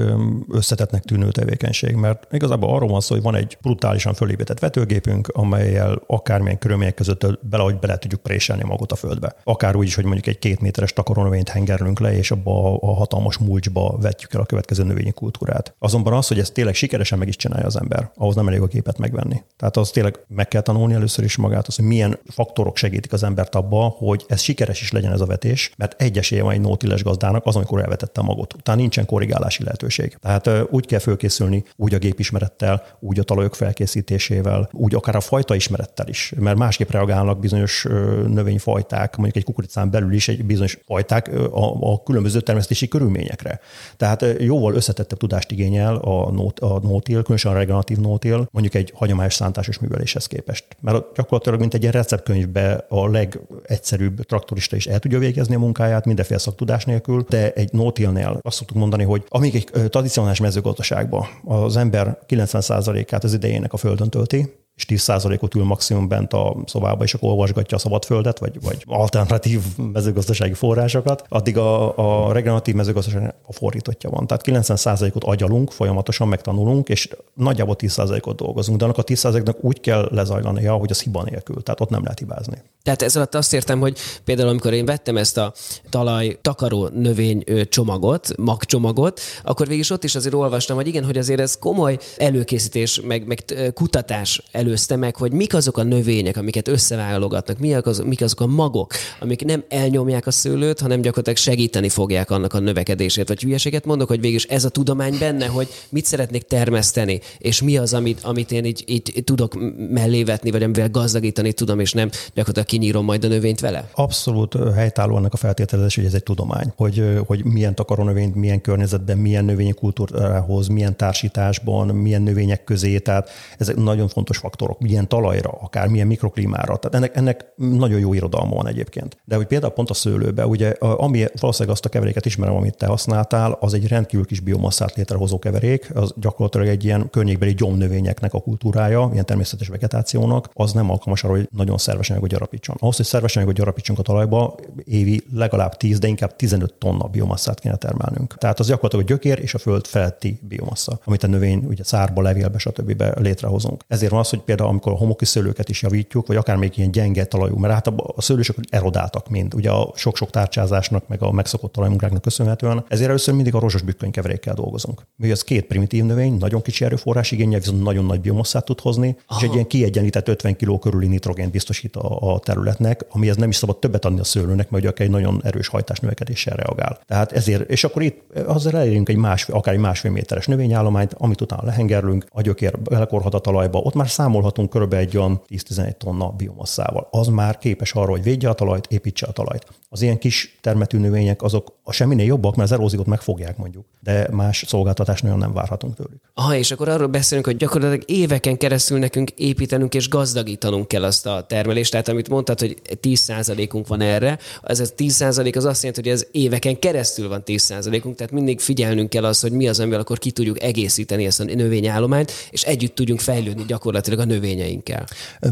összetettnek 0.50 1.04
tűnő 1.04 1.32
tevékenység, 1.32 1.96
mert 1.96 2.28
igazából 2.48 2.76
arról 2.76 2.90
van 2.90 3.02
szó, 3.02 3.14
hogy 3.14 3.24
van 3.24 3.36
egy 3.36 3.58
brutálisan 3.62 4.14
fölépített 4.14 4.60
vetőgépünk, 4.60 5.28
amelyel 5.28 6.02
akármilyen 6.08 6.58
körülmények 6.58 6.94
között 6.94 7.40
bele, 7.42 7.64
hogy 7.64 7.80
bele 7.80 7.98
tudjuk 7.98 8.22
préselni 8.22 8.64
magot 8.64 8.92
a 8.92 8.96
földbe. 8.96 9.36
Akár 9.44 9.76
úgy 9.76 9.88
is, 9.88 9.96
hogy 9.96 10.04
mondjuk 10.04 10.28
egy 10.28 10.40
két 10.40 10.62
méteres 10.62 10.94
takaronövényt 10.94 11.50
hengerlünk 11.50 12.00
le, 12.00 12.18
és 12.18 12.32
abba 12.32 12.78
a 12.80 12.94
hatalmas 12.94 13.38
mulcsba 13.38 13.98
vetjük 14.02 14.34
el 14.34 14.42
a 14.42 14.46
következő 14.46 14.84
növényi 14.84 15.12
kultúrát. 15.12 15.76
Azonban 15.80 16.14
az, 16.14 16.28
hogy 16.28 16.40
ezt 16.40 16.54
tényleg 16.54 16.74
sikeresen 16.74 17.18
meg 17.18 17.28
is 17.28 17.36
csinálja 17.36 17.66
az 17.66 17.80
ember, 17.80 18.12
ahhoz 18.16 18.36
nem 18.36 18.48
elég 18.48 18.62
a 18.62 18.68
képet 18.68 18.98
megvenni. 18.98 19.44
Tehát 19.58 19.78
az 19.78 19.90
tényleg 19.90 20.20
meg 20.28 20.48
kell 20.48 20.62
tanulni 20.62 20.94
először 20.94 21.24
is 21.24 21.38
magát, 21.38 21.68
az, 21.68 21.76
hogy 21.76 21.86
milyen 21.86 22.20
faktorok 22.30 22.78
segítik 22.78 23.14
az 23.14 23.24
embert 23.24 23.56
abba, 23.56 23.96
hogy 23.98 24.26
ez 24.28 24.42
sikeres 24.42 24.82
is 24.82 24.92
legyen 24.92 25.12
ez 25.12 25.22
a 25.22 25.26
vetés, 25.26 25.72
mert 25.78 26.02
egyes 26.02 26.30
van 26.30 26.52
egy 26.52 26.62
nótiles 26.62 27.04
gazdának 27.04 27.46
az, 27.46 27.56
amikor 27.56 27.82
elvetette 27.82 28.22
magot. 28.22 28.54
Utána 28.54 28.80
nincsen 28.80 29.06
korrigálási 29.06 29.64
lehetőség. 29.64 30.18
Tehát 30.22 30.50
úgy 30.70 30.86
kell 30.86 31.00
fölkészülni, 31.00 31.64
úgy 31.76 31.94
a 31.94 31.98
gép 31.98 32.20
ismerettel, 32.38 32.84
úgy 33.00 33.20
a 33.20 33.24
talajok 33.24 33.56
felkészítésével, 33.56 34.70
úgy 34.72 34.96
akár 34.96 35.16
a 35.16 35.20
fajta 35.20 35.56
ismerettel 35.56 36.08
is, 36.08 36.34
mert 36.40 36.58
másképp 36.58 36.92
reagálnak 36.92 37.40
bizonyos 37.40 37.84
növényfajták, 38.28 39.16
mondjuk 39.16 39.38
egy 39.38 39.44
kukoricán 39.44 39.90
belül 39.90 40.14
is 40.14 40.28
egy 40.28 40.46
bizonyos 40.46 40.78
fajták 40.86 41.32
a, 41.52 41.92
a 41.92 42.04
különböző 42.04 42.40
termesztési 42.40 42.88
körülményekre. 42.88 43.60
Tehát 43.98 44.26
jóval 44.40 44.74
összetettebb 44.74 45.18
tudást 45.18 45.52
igényel 45.52 45.96
a, 45.96 46.32
nót, 46.32 46.60
a 46.60 46.80
nótil, 46.84 47.22
különösen 47.22 47.52
a 47.52 47.56
regeneratív 47.56 47.98
nótil, 47.98 48.48
mondjuk 48.52 48.76
egy 48.76 48.92
hagyományos 48.96 49.34
szántásos 49.34 49.80
műveléshez 49.80 50.26
képest. 50.26 50.66
Mert 50.80 51.04
gyakorlatilag, 51.16 51.60
mint 51.60 51.74
egy 51.74 51.82
ilyen 51.82 51.94
receptkönyvbe 51.94 52.86
a 52.90 53.08
legegyszerűbb 53.10 54.24
traktorista 54.24 54.76
is 54.76 54.88
el 54.88 55.00
tudja 55.00 55.20
végezni 55.20 55.56
a 55.56 55.60
munkáját, 55.60 56.06
mindenféle 56.06 56.40
szaktudás 56.40 56.86
nélkül, 56.86 57.26
de 57.30 57.52
egy 57.52 57.74
nótilnél 57.74 58.40
azt 58.42 58.58
szoktuk 58.58 58.78
mondani, 58.78 59.04
hogy 59.04 59.24
amíg 59.30 59.56
egy 59.56 59.90
tradicionális 59.90 60.40
mezőgazdaságban 60.40 61.26
az 61.46 61.78
ember 61.78 62.17
90%-át 62.28 63.24
az 63.24 63.34
idejének 63.34 63.74
a 63.74 63.78
földön 63.78 64.10
tölti, 64.10 64.66
és 64.78 64.86
10%-ot 64.88 65.56
ül 65.56 65.64
maximum 65.64 66.08
bent 66.08 66.34
a 66.34 66.56
szobába, 66.66 67.04
és 67.04 67.14
akkor 67.14 67.30
olvasgatja 67.30 67.78
a 67.78 67.80
szabadföldet, 67.80 68.40
vagy, 68.40 68.62
vagy 68.62 68.84
alternatív 68.86 69.62
mezőgazdasági 69.94 70.54
forrásokat, 70.54 71.24
addig 71.30 71.58
a, 71.58 71.98
a 72.28 72.32
regeneratív 72.32 72.76
mezőgazdaság 72.76 73.36
a 73.48 73.54
fordítottja 73.54 74.10
van. 74.10 74.28
Tehát 74.28 74.44
90%-ot 74.46 75.24
agyalunk, 75.24 75.72
folyamatosan 75.72 76.28
megtanulunk, 76.28 76.90
és 76.90 77.10
nagyjából 77.34 77.76
10%-ot 77.80 78.36
dolgozunk, 78.36 78.78
de 78.78 78.84
annak 78.84 78.98
a 78.98 79.04
10%-nak 79.04 79.58
úgy 79.62 79.80
kell 79.80 80.10
lezajlania, 80.12 80.74
hogy 80.74 80.92
az 80.92 81.02
hiba 81.02 81.24
nélkül, 81.24 81.64
tehát 81.64 81.82
ott 81.82 81.90
nem 81.90 82.02
lehet 82.02 82.20
hibázni. 82.20 82.62
Tehát 82.84 83.02
ez 83.02 83.16
alatt 83.16 83.36
azt 83.36 83.54
értem, 83.54 83.80
hogy 83.80 83.98
például 84.24 84.50
amikor 84.50 84.74
én 84.74 84.86
vettem 84.86 85.18
ezt 85.18 85.38
a 85.38 85.54
talaj 85.90 86.38
takaró 86.42 86.88
növény 86.88 87.44
csomagot, 87.70 88.38
magcsomagot, 88.38 89.20
akkor 89.44 89.68
végig 89.68 89.86
ott 89.92 90.04
is 90.04 90.16
azért 90.16 90.34
olvastam, 90.34 90.76
hogy 90.76 90.88
igen, 90.88 91.04
hogy 91.04 91.18
azért 91.18 91.40
ez 91.40 91.58
komoly 91.58 91.98
előkészítés, 92.18 93.02
meg, 93.02 93.28
meg 93.28 93.44
kutatás 93.74 94.44
előzte 94.68 94.96
meg, 94.96 95.16
hogy 95.16 95.32
mik 95.32 95.54
azok 95.54 95.78
a 95.78 95.84
növények, 95.84 96.38
amiket 96.38 96.68
összeválogatnak, 96.68 97.60
mik, 97.60 97.86
az, 97.86 98.00
mik 98.06 98.22
azok 98.22 98.42
a 98.42 98.46
magok, 98.46 98.94
amik 99.20 99.46
nem 99.46 99.64
elnyomják 99.70 100.28
a 100.28 100.32
szőlőt, 100.32 100.80
hanem 100.80 101.02
gyakorlatilag 101.02 101.38
segíteni 101.38 101.90
fogják 101.90 102.32
annak 102.32 102.54
a 102.54 102.60
növekedését. 102.60 103.28
Vagy 103.28 103.42
hülyeséget 103.42 103.86
mondok, 103.86 104.08
hogy 104.08 104.20
végig 104.20 104.46
ez 104.50 104.66
a 104.66 104.70
tudomány 104.70 105.18
benne, 105.20 105.46
hogy 105.46 105.68
mit 105.90 106.06
szeretnék 106.06 106.44
termeszteni, 106.44 107.20
és 107.38 107.62
mi 107.62 107.78
az, 107.78 107.94
amit, 107.94 108.20
amit 108.24 108.52
én 108.52 108.66
így, 108.66 108.84
így 108.88 109.22
tudok 109.24 109.58
mellévetni, 109.90 110.52
vagy 110.52 110.64
amivel 110.64 110.90
gazdagítani 110.90 111.54
tudom, 111.54 111.80
és 111.80 111.92
nem 111.92 112.10
gyakorlatilag 112.10 112.68
kinyírom 112.68 113.06
majd 113.06 113.24
a 113.24 113.28
növényt 113.28 113.60
vele? 113.60 113.90
Abszolút 113.94 114.58
helytálló 114.76 115.16
annak 115.16 115.34
a 115.34 115.38
feltételezés, 115.38 115.96
hogy 115.96 116.06
ez 116.06 116.14
egy 116.14 116.24
tudomány, 116.24 116.74
hogy, 116.76 117.04
hogy 117.26 117.44
milyen 117.44 117.76
takarónövényt, 117.76 118.36
milyen 118.36 118.62
környezetben, 118.62 119.18
milyen 119.18 119.46
növényi 119.46 119.74
kultúrához, 119.74 120.68
milyen 120.68 120.96
társításban, 120.98 121.88
milyen 121.88 122.22
növények 122.22 122.64
közé, 122.64 122.98
tehát 122.98 123.30
ezek 123.58 123.76
nagyon 123.76 124.08
fontos 124.08 124.38
faktorok, 124.38 124.56
milyen 124.80 125.08
talajra, 125.08 125.50
akár 125.62 125.88
milyen 125.88 126.08
mikroklímára. 126.08 126.78
Tehát 126.78 126.96
ennek, 126.96 127.16
ennek 127.16 127.46
nagyon 127.56 128.00
jó 128.00 128.14
irodalma 128.14 128.56
van 128.56 128.68
egyébként. 128.68 129.18
De 129.26 129.36
hogy 129.36 129.46
például 129.46 129.74
pont 129.74 129.90
a 129.90 129.94
szőlőbe, 129.94 130.46
ugye, 130.46 130.70
ami 130.80 131.26
valószínűleg 131.40 131.76
azt 131.76 131.86
a 131.86 131.90
keveréket 131.90 132.26
ismerem, 132.26 132.56
amit 132.56 132.78
te 132.78 132.86
használtál, 132.86 133.58
az 133.60 133.74
egy 133.74 133.88
rendkívül 133.88 134.26
kis 134.26 134.40
biomasszát 134.40 134.96
létrehozó 134.96 135.40
keverék, 135.40 135.92
az 135.96 136.14
gyakorlatilag 136.16 136.68
egy 136.68 136.84
ilyen 136.84 137.10
környékbeli 137.10 137.54
gyomnövényeknek 137.54 138.34
a 138.34 138.40
kultúrája, 138.40 139.10
ilyen 139.12 139.26
természetes 139.26 139.68
vegetációnak, 139.68 140.50
az 140.54 140.74
nem 140.74 140.90
alkalmas 140.90 141.24
arra, 141.24 141.34
hogy 141.34 141.50
nagyon 141.52 141.78
szerves 141.78 142.10
anyagot 142.10 142.30
gyarapítson. 142.30 142.76
Ahhoz, 142.80 142.96
hogy 142.96 143.06
szerves 143.06 143.36
anyagot 143.36 143.56
gyarapítsunk 143.56 144.00
a 144.00 144.02
talajba, 144.02 144.56
évi 144.84 145.24
legalább 145.34 145.78
10, 145.78 146.00
de 146.00 146.08
inkább 146.08 146.36
15 146.36 146.74
tonna 146.74 147.08
biomasszát 147.08 147.60
kéne 147.60 147.76
termelnünk. 147.76 148.38
Tehát 148.38 148.60
az 148.60 148.68
gyakorlatilag 148.68 149.06
a 149.06 149.08
gyökér 149.08 149.40
és 149.40 149.54
a 149.54 149.58
föld 149.58 149.86
feletti 149.86 150.40
biomassa, 150.48 151.00
amit 151.04 151.24
a 151.24 151.28
növény 151.28 151.66
ugye 151.66 151.84
szárba, 151.84 152.22
levélbe, 152.22 152.58
stb. 152.58 153.04
létrehozunk. 153.20 153.84
Ezért 153.88 154.12
van 154.12 154.20
az, 154.20 154.30
hogy 154.30 154.42
például 154.48 154.70
amikor 154.70 154.92
a 154.92 154.96
homoki 154.96 155.26
szőlőket 155.26 155.70
is 155.70 155.82
javítjuk, 155.82 156.28
vagy 156.28 156.36
akár 156.36 156.56
még 156.56 156.78
ilyen 156.78 156.92
gyenge 156.92 157.26
talajú, 157.26 157.58
mert 157.58 157.74
általában 157.74 158.14
a 158.16 158.22
szőlősök 158.22 158.56
erodáltak 158.70 159.30
mind, 159.30 159.54
ugye 159.54 159.70
a 159.70 159.92
sok-sok 159.96 160.30
tárcsázásnak, 160.30 161.08
meg 161.08 161.22
a 161.22 161.32
megszokott 161.32 161.72
talajmunkáknak 161.72 162.22
köszönhetően. 162.22 162.86
Ezért 162.88 163.10
először 163.10 163.34
mindig 163.34 163.56
a 163.56 163.60
rozsos 163.60 163.82
bükkönykeverékkel 163.82 164.54
dolgozunk. 164.54 165.02
Mi 165.16 165.32
ez 165.32 165.44
két 165.44 165.66
primitív 165.66 166.04
növény, 166.04 166.38
nagyon 166.38 166.62
kicsi 166.62 166.86
erőforrás 166.86 167.32
igényel, 167.32 167.60
viszont 167.60 167.84
nagyon 167.84 168.06
nagy 168.06 168.22
biomasszát 168.22 168.66
tud 168.66 168.80
hozni, 168.80 169.18
Aha. 169.26 169.40
és 169.40 169.48
egy 169.48 169.54
ilyen 169.54 169.68
kiegyenlített 169.68 170.28
50 170.28 170.56
kg 170.56 170.80
körüli 170.80 171.08
nitrogént 171.08 171.52
biztosít 171.52 171.96
a, 171.96 172.34
a 172.34 172.40
területnek, 172.40 173.06
amihez 173.10 173.36
nem 173.36 173.50
is 173.50 173.56
szabad 173.56 173.78
többet 173.78 174.06
adni 174.06 174.20
a 174.20 174.24
szőlőnek, 174.24 174.70
mert 174.70 174.84
ugye 174.84 174.94
egy 175.04 175.10
nagyon 175.10 175.42
erős 175.44 175.68
hajtás 175.68 176.00
növekedéssel 176.00 176.56
reagál. 176.56 177.00
Tehát 177.06 177.32
ezért, 177.32 177.70
és 177.70 177.84
akkor 177.84 178.02
itt 178.02 178.38
azzal 178.46 178.78
elérünk 178.78 179.10
egy 179.10 179.16
más, 179.16 179.50
akár 179.50 179.74
egy 179.74 179.80
másfél 179.80 180.12
méteres 180.12 180.48
növényállományt, 180.48 181.14
amit 181.18 181.42
utána 181.42 181.66
lehengerlünk, 181.66 182.26
a 182.30 182.42
gyökér 182.42 182.80
belekorhat 182.80 183.34
a 183.34 183.40
talajba, 183.40 183.80
ott 183.80 183.94
már 183.94 184.10
számol 184.10 184.37
számolhatunk 184.38 184.70
körülbelül 184.70 185.06
egy 185.06 185.18
olyan 185.18 185.42
10-11 185.50 185.92
tonna 185.98 186.30
biomasszával. 186.30 187.08
Az 187.12 187.28
már 187.28 187.58
képes 187.58 187.94
arra, 187.94 188.10
hogy 188.10 188.24
védje 188.24 188.50
a 188.50 188.54
talajt, 188.54 188.88
építse 188.90 189.26
a 189.26 189.32
talajt. 189.32 189.66
Az 189.90 190.02
ilyen 190.02 190.18
kis 190.18 190.58
termetű 190.62 190.98
növények 190.98 191.42
azok 191.42 191.74
a 191.84 191.92
semminél 191.92 192.26
jobbak, 192.26 192.56
mert 192.56 192.72
az 192.72 192.78
eróziót 192.78 193.06
megfogják 193.06 193.58
mondjuk, 193.58 193.86
de 194.00 194.28
más 194.32 194.64
szolgáltatást 194.68 195.24
nagyon 195.24 195.38
nem 195.38 195.54
várhatunk 195.54 195.96
tőlük. 195.96 196.22
Aha, 196.34 196.56
és 196.56 196.72
akkor 196.72 196.90
arról 196.90 197.08
beszélünk, 197.08 197.46
hogy 197.46 197.58
gyakorlatilag 197.58 198.04
éveken 198.10 198.58
keresztül 198.58 199.00
nekünk 199.00 199.30
építenünk 199.30 199.94
és 199.94 200.10
gazdagítanunk 200.10 200.88
kell 200.88 201.04
azt 201.04 201.26
a 201.26 201.46
termelést. 201.48 201.92
Tehát 201.92 202.08
amit 202.08 202.30
mondtad, 202.30 202.60
hogy 202.60 202.82
10%-unk 203.02 203.88
van 203.88 204.02
erre, 204.02 204.38
ez 204.64 204.80
a 204.80 204.86
10% 204.86 205.56
az 205.56 205.66
azt 205.66 205.84
jelenti, 205.84 206.10
hogy 206.10 206.20
ez 206.20 206.28
éveken 206.32 206.80
keresztül 206.80 207.30
van 207.30 207.44
10%-unk, 207.46 208.16
tehát 208.16 208.34
mindig 208.34 208.60
figyelnünk 208.60 209.10
kell 209.10 209.26
az, 209.26 209.40
hogy 209.40 209.52
mi 209.52 209.68
az, 209.68 209.80
amivel 209.80 210.00
akkor 210.00 210.18
ki 210.18 210.32
tudjuk 210.32 210.64
egészíteni 210.64 211.26
ezt 211.26 211.40
a 211.40 211.44
növényállományt, 211.44 212.32
és 212.50 212.64
együtt 212.64 212.96
tudjunk 212.96 213.20
fejlődni 213.20 213.64
gyakorlatilag 213.68 214.17
a 214.20 214.26
növényeinkkel. 214.26 215.06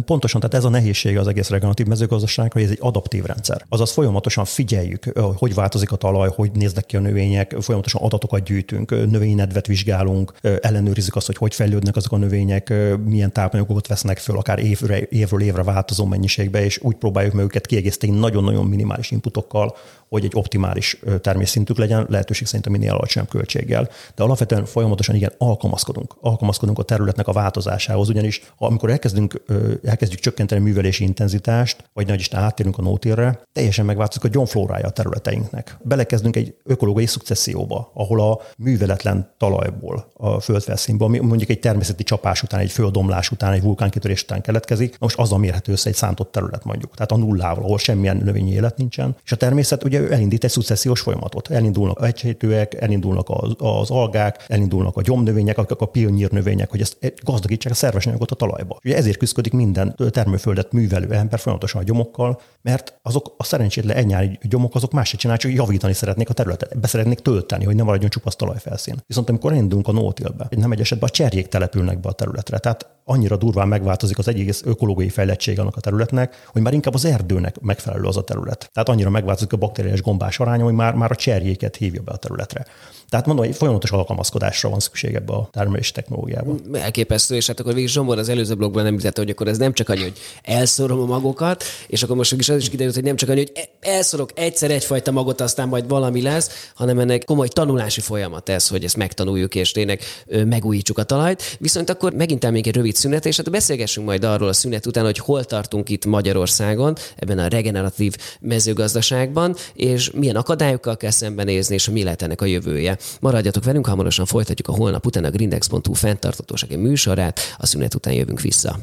Pontosan, 0.05 0.39
tehát 0.39 0.55
ez 0.55 0.63
a 0.63 0.69
nehézsége 0.69 1.19
az 1.19 1.27
egész 1.27 1.49
regeneratív 1.49 1.85
mezőgazdaság, 1.85 2.53
hogy 2.53 2.61
ez 2.61 2.69
egy 2.69 2.79
adaptív 2.81 3.23
rendszer. 3.23 3.65
Azaz 3.69 3.91
folyamatosan 3.91 4.45
figyeljük, 4.45 5.03
hogy 5.37 5.53
változik 5.53 5.91
a 5.91 5.95
talaj, 5.95 6.29
hogy 6.35 6.51
néznek 6.51 6.85
ki 6.85 6.95
a 6.95 6.99
növények, 6.99 7.55
folyamatosan 7.59 8.01
adatokat 8.01 8.43
gyűjtünk, 8.43 8.89
növényi 8.89 9.33
nedvet 9.33 9.67
vizsgálunk, 9.67 10.33
ellenőrizzük 10.61 11.15
azt, 11.15 11.25
hogy 11.25 11.37
hogy 11.37 11.53
fejlődnek 11.53 11.95
azok 11.95 12.11
a 12.11 12.17
növények, 12.17 12.73
milyen 13.05 13.31
tápanyagokat 13.31 13.87
vesznek 13.87 14.17
föl, 14.17 14.37
akár 14.37 14.59
évre, 14.59 15.07
évről 15.09 15.41
évre 15.41 15.63
változó 15.63 16.05
mennyiségbe, 16.05 16.63
és 16.63 16.79
úgy 16.81 16.95
próbáljuk 16.95 17.33
meg 17.33 17.43
őket 17.43 17.65
kiegészíteni 17.65 18.17
nagyon-nagyon 18.19 18.65
minimális 18.65 19.11
inputokkal, 19.11 19.75
hogy 20.09 20.23
egy 20.25 20.31
optimális 20.35 20.99
természintük 21.21 21.77
legyen, 21.77 22.05
lehetőség 22.09 22.47
szerint 22.47 22.65
a 22.65 22.69
minél 22.69 22.91
alacsonyabb 22.91 23.29
költséggel. 23.29 23.89
De 24.15 24.23
alapvetően 24.23 24.65
folyamatosan 24.65 25.15
igen, 25.15 25.31
alkalmazkodunk. 25.37 26.15
Alkalmazkodunk 26.21 26.79
a 26.79 26.83
területnek 26.83 27.27
a 27.27 27.31
változásához, 27.31 28.09
ugyanis 28.09 28.41
amikor 28.57 28.89
elkezdünk, 28.89 29.41
elkezdjük 29.83 30.19
csökkenteni 30.19 30.61
a 30.61 30.63
művelési 30.63 31.03
intenzitást, 31.03 31.89
vagy 31.93 32.07
nagy 32.07 32.19
Isten 32.19 32.39
áttérünk 32.39 32.77
a 32.77 32.81
nótérre, 32.81 33.39
teljesen 33.51 33.85
megváltozik 33.85 34.23
a 34.23 34.27
gyomflórája 34.27 34.85
a 34.85 34.89
területeinknek. 34.89 35.77
Belekezdünk 35.83 36.35
egy 36.35 36.55
ökológiai 36.63 37.05
szukcesszióba, 37.05 37.91
ahol 37.93 38.21
a 38.21 38.41
műveletlen 38.57 39.33
talajból, 39.37 40.11
a 40.13 40.39
földfelszínből, 40.39 41.07
ami 41.07 41.19
mondjuk 41.19 41.49
egy 41.49 41.59
természeti 41.59 42.03
csapás 42.03 42.43
után, 42.43 42.59
egy 42.59 42.71
földomlás 42.71 43.31
után, 43.31 43.53
egy 43.53 43.61
vulkánkitörés 43.61 44.23
után 44.23 44.41
keletkezik, 44.41 44.99
most 44.99 45.17
az 45.17 45.31
a 45.31 45.37
mérhető 45.37 45.71
össze 45.71 45.89
egy 45.89 45.95
szántott 45.95 46.31
terület 46.31 46.63
mondjuk. 46.63 46.93
Tehát 46.93 47.11
a 47.11 47.17
nullával, 47.17 47.63
ahol 47.63 47.77
semmilyen 47.77 48.17
növényi 48.17 48.51
élet 48.51 48.77
nincsen. 48.77 49.15
És 49.23 49.31
a 49.31 49.35
természet 49.35 49.83
ugye 49.83 50.09
elindít 50.09 50.43
egy 50.43 50.49
szucessziós 50.49 51.01
folyamatot. 51.01 51.51
Elindulnak 51.51 51.99
a 51.99 52.05
egysétőek, 52.05 52.73
elindulnak 52.73 53.29
az, 53.29 53.53
az 53.57 53.89
algák, 53.89 54.45
elindulnak 54.47 54.97
a 54.97 55.01
gyomnövények, 55.01 55.57
akik 55.57 55.79
a 55.79 55.85
pionnír 55.85 56.31
növények, 56.31 56.69
hogy 56.69 56.81
ezt 56.81 56.97
gazdagítsák 57.23 57.71
a 57.71 57.75
szerves 57.75 58.07
anyagot 58.07 58.31
a 58.31 58.35
talajba. 58.45 58.77
Ugye 58.83 58.95
ezért 58.95 59.17
küzdik 59.17 59.53
minden 59.53 59.95
termőföldet 60.09 60.71
művelő 60.71 61.11
ember 61.11 61.39
folyamatosan 61.39 61.81
a 61.81 61.83
gyomokkal, 61.83 62.41
mert 62.61 62.99
azok 63.01 63.33
a 63.37 63.43
szerencsétlen 63.43 63.97
egynyári 63.97 64.39
gyomok 64.41 64.75
azok 64.75 64.91
más 64.91 65.15
csinál, 65.17 65.37
csak 65.37 65.53
javítani 65.53 65.93
szeretnék 65.93 66.29
a 66.29 66.33
területet, 66.33 66.79
be 66.79 66.87
szeretnék 66.87 67.19
tölteni, 67.19 67.65
hogy 67.65 67.75
ne 67.75 67.83
maradjon 67.83 68.09
csupasz 68.09 68.35
talajfelszín. 68.35 68.95
Viszont 69.07 69.29
amikor 69.29 69.51
elindulunk 69.51 69.87
a 69.87 69.91
nótilbe, 69.91 70.47
nem 70.49 70.71
egy 70.71 70.79
esetben 70.79 71.09
a 71.09 71.11
cserjék 71.11 71.47
települnek 71.47 71.99
be 71.99 72.09
a 72.09 72.11
területre. 72.11 72.57
Tehát 72.57 72.87
annyira 73.07 73.37
durván 73.37 73.67
megváltozik 73.67 74.17
az 74.17 74.27
egész 74.27 74.61
ökológiai 74.65 75.09
fejlettség 75.09 75.59
annak 75.59 75.75
a 75.75 75.79
területnek, 75.79 76.47
hogy 76.51 76.61
már 76.61 76.73
inkább 76.73 76.93
az 76.93 77.05
erdőnek 77.05 77.59
megfelelő 77.59 78.03
az 78.03 78.17
a 78.17 78.23
terület. 78.23 78.69
Tehát 78.73 78.89
annyira 78.89 79.09
megváltozik 79.09 79.53
a 79.53 79.57
bakteriális 79.57 80.01
gombás 80.01 80.39
aránya, 80.39 80.63
hogy 80.63 80.73
már, 80.73 80.93
már 80.93 81.11
a 81.11 81.15
cserjéket 81.15 81.75
hívja 81.75 82.01
be 82.01 82.11
a 82.11 82.17
területre. 82.17 82.65
Tehát 83.09 83.25
mondom, 83.25 83.45
hogy 83.45 83.55
folyamatos 83.55 83.91
alkalmazkodásra 83.91 84.69
van 84.69 84.79
szükség 84.79 85.15
ebbe 85.15 85.33
a 85.33 85.49
termelési 85.51 85.91
technológiába. 85.91 86.55
Elképesztő, 86.73 87.35
és 87.35 87.47
hát 87.47 87.59
akkor 87.59 87.73
végig 87.73 87.89
Zsombor 87.89 88.17
az 88.17 88.29
előző 88.29 88.55
blogban 88.55 88.85
említette, 88.85 89.21
hogy 89.21 89.29
akkor 89.29 89.47
ez 89.47 89.57
nem 89.57 89.73
csak 89.73 89.89
annyi, 89.89 90.01
hogy 90.01 90.17
elszorom 90.43 90.99
a 90.99 91.05
magokat, 91.05 91.63
és 91.87 92.03
akkor 92.03 92.15
most 92.15 92.33
is 92.33 92.49
az 92.49 92.57
is 92.57 92.69
kiderült, 92.69 92.95
hogy 92.95 93.03
nem 93.03 93.15
csak 93.15 93.29
annyi, 93.29 93.37
hogy 93.37 93.69
elszorok 93.79 94.29
egyszer 94.35 94.71
egyfajta 94.71 95.11
magot, 95.11 95.41
aztán 95.41 95.67
majd 95.67 95.87
valami 95.87 96.21
lesz, 96.21 96.71
hanem 96.75 96.99
ennek 96.99 97.23
komoly 97.23 97.47
tanulási 97.47 98.01
folyamat 98.01 98.49
ez, 98.49 98.67
hogy 98.67 98.83
ezt 98.83 98.97
megtanuljuk, 98.97 99.55
és 99.55 99.71
tényleg 99.71 100.01
megújítsuk 100.45 100.97
a 100.97 101.03
talajt. 101.03 101.57
Viszont 101.59 101.89
akkor 101.89 102.13
megint 102.13 102.43
elmegyünk 102.43 102.67
egy 102.67 102.75
rövid 102.75 102.94
szünet, 102.95 103.25
és 103.25 103.37
hát 103.37 103.51
beszélgessünk 103.51 104.05
majd 104.05 104.23
arról 104.23 104.47
a 104.47 104.53
szünet 104.53 104.85
után, 104.85 105.03
hogy 105.03 105.17
hol 105.17 105.43
tartunk 105.43 105.89
itt 105.89 106.05
Magyarországon, 106.05 106.95
ebben 107.15 107.39
a 107.39 107.47
regeneratív 107.47 108.15
mezőgazdaságban, 108.39 109.55
és 109.73 110.11
milyen 110.11 110.35
akadályokkal 110.35 110.97
kell 110.97 111.11
szembenézni, 111.11 111.75
és 111.75 111.89
mi 111.89 112.03
lehet 112.03 112.21
ennek 112.21 112.41
a 112.41 112.45
jövője. 112.45 112.97
Maradjatok 113.19 113.63
velünk, 113.63 113.87
hamarosan 113.87 114.25
folytatjuk 114.25 114.67
a 114.67 114.75
holnap 114.75 115.05
után 115.05 115.23
a 115.23 115.29
grindex.hu 115.29 115.93
fenntartatósági 115.93 116.75
műsorát, 116.75 117.39
a 117.57 117.65
szünet 117.65 117.95
után 117.95 118.13
jövünk 118.13 118.41
vissza. 118.41 118.79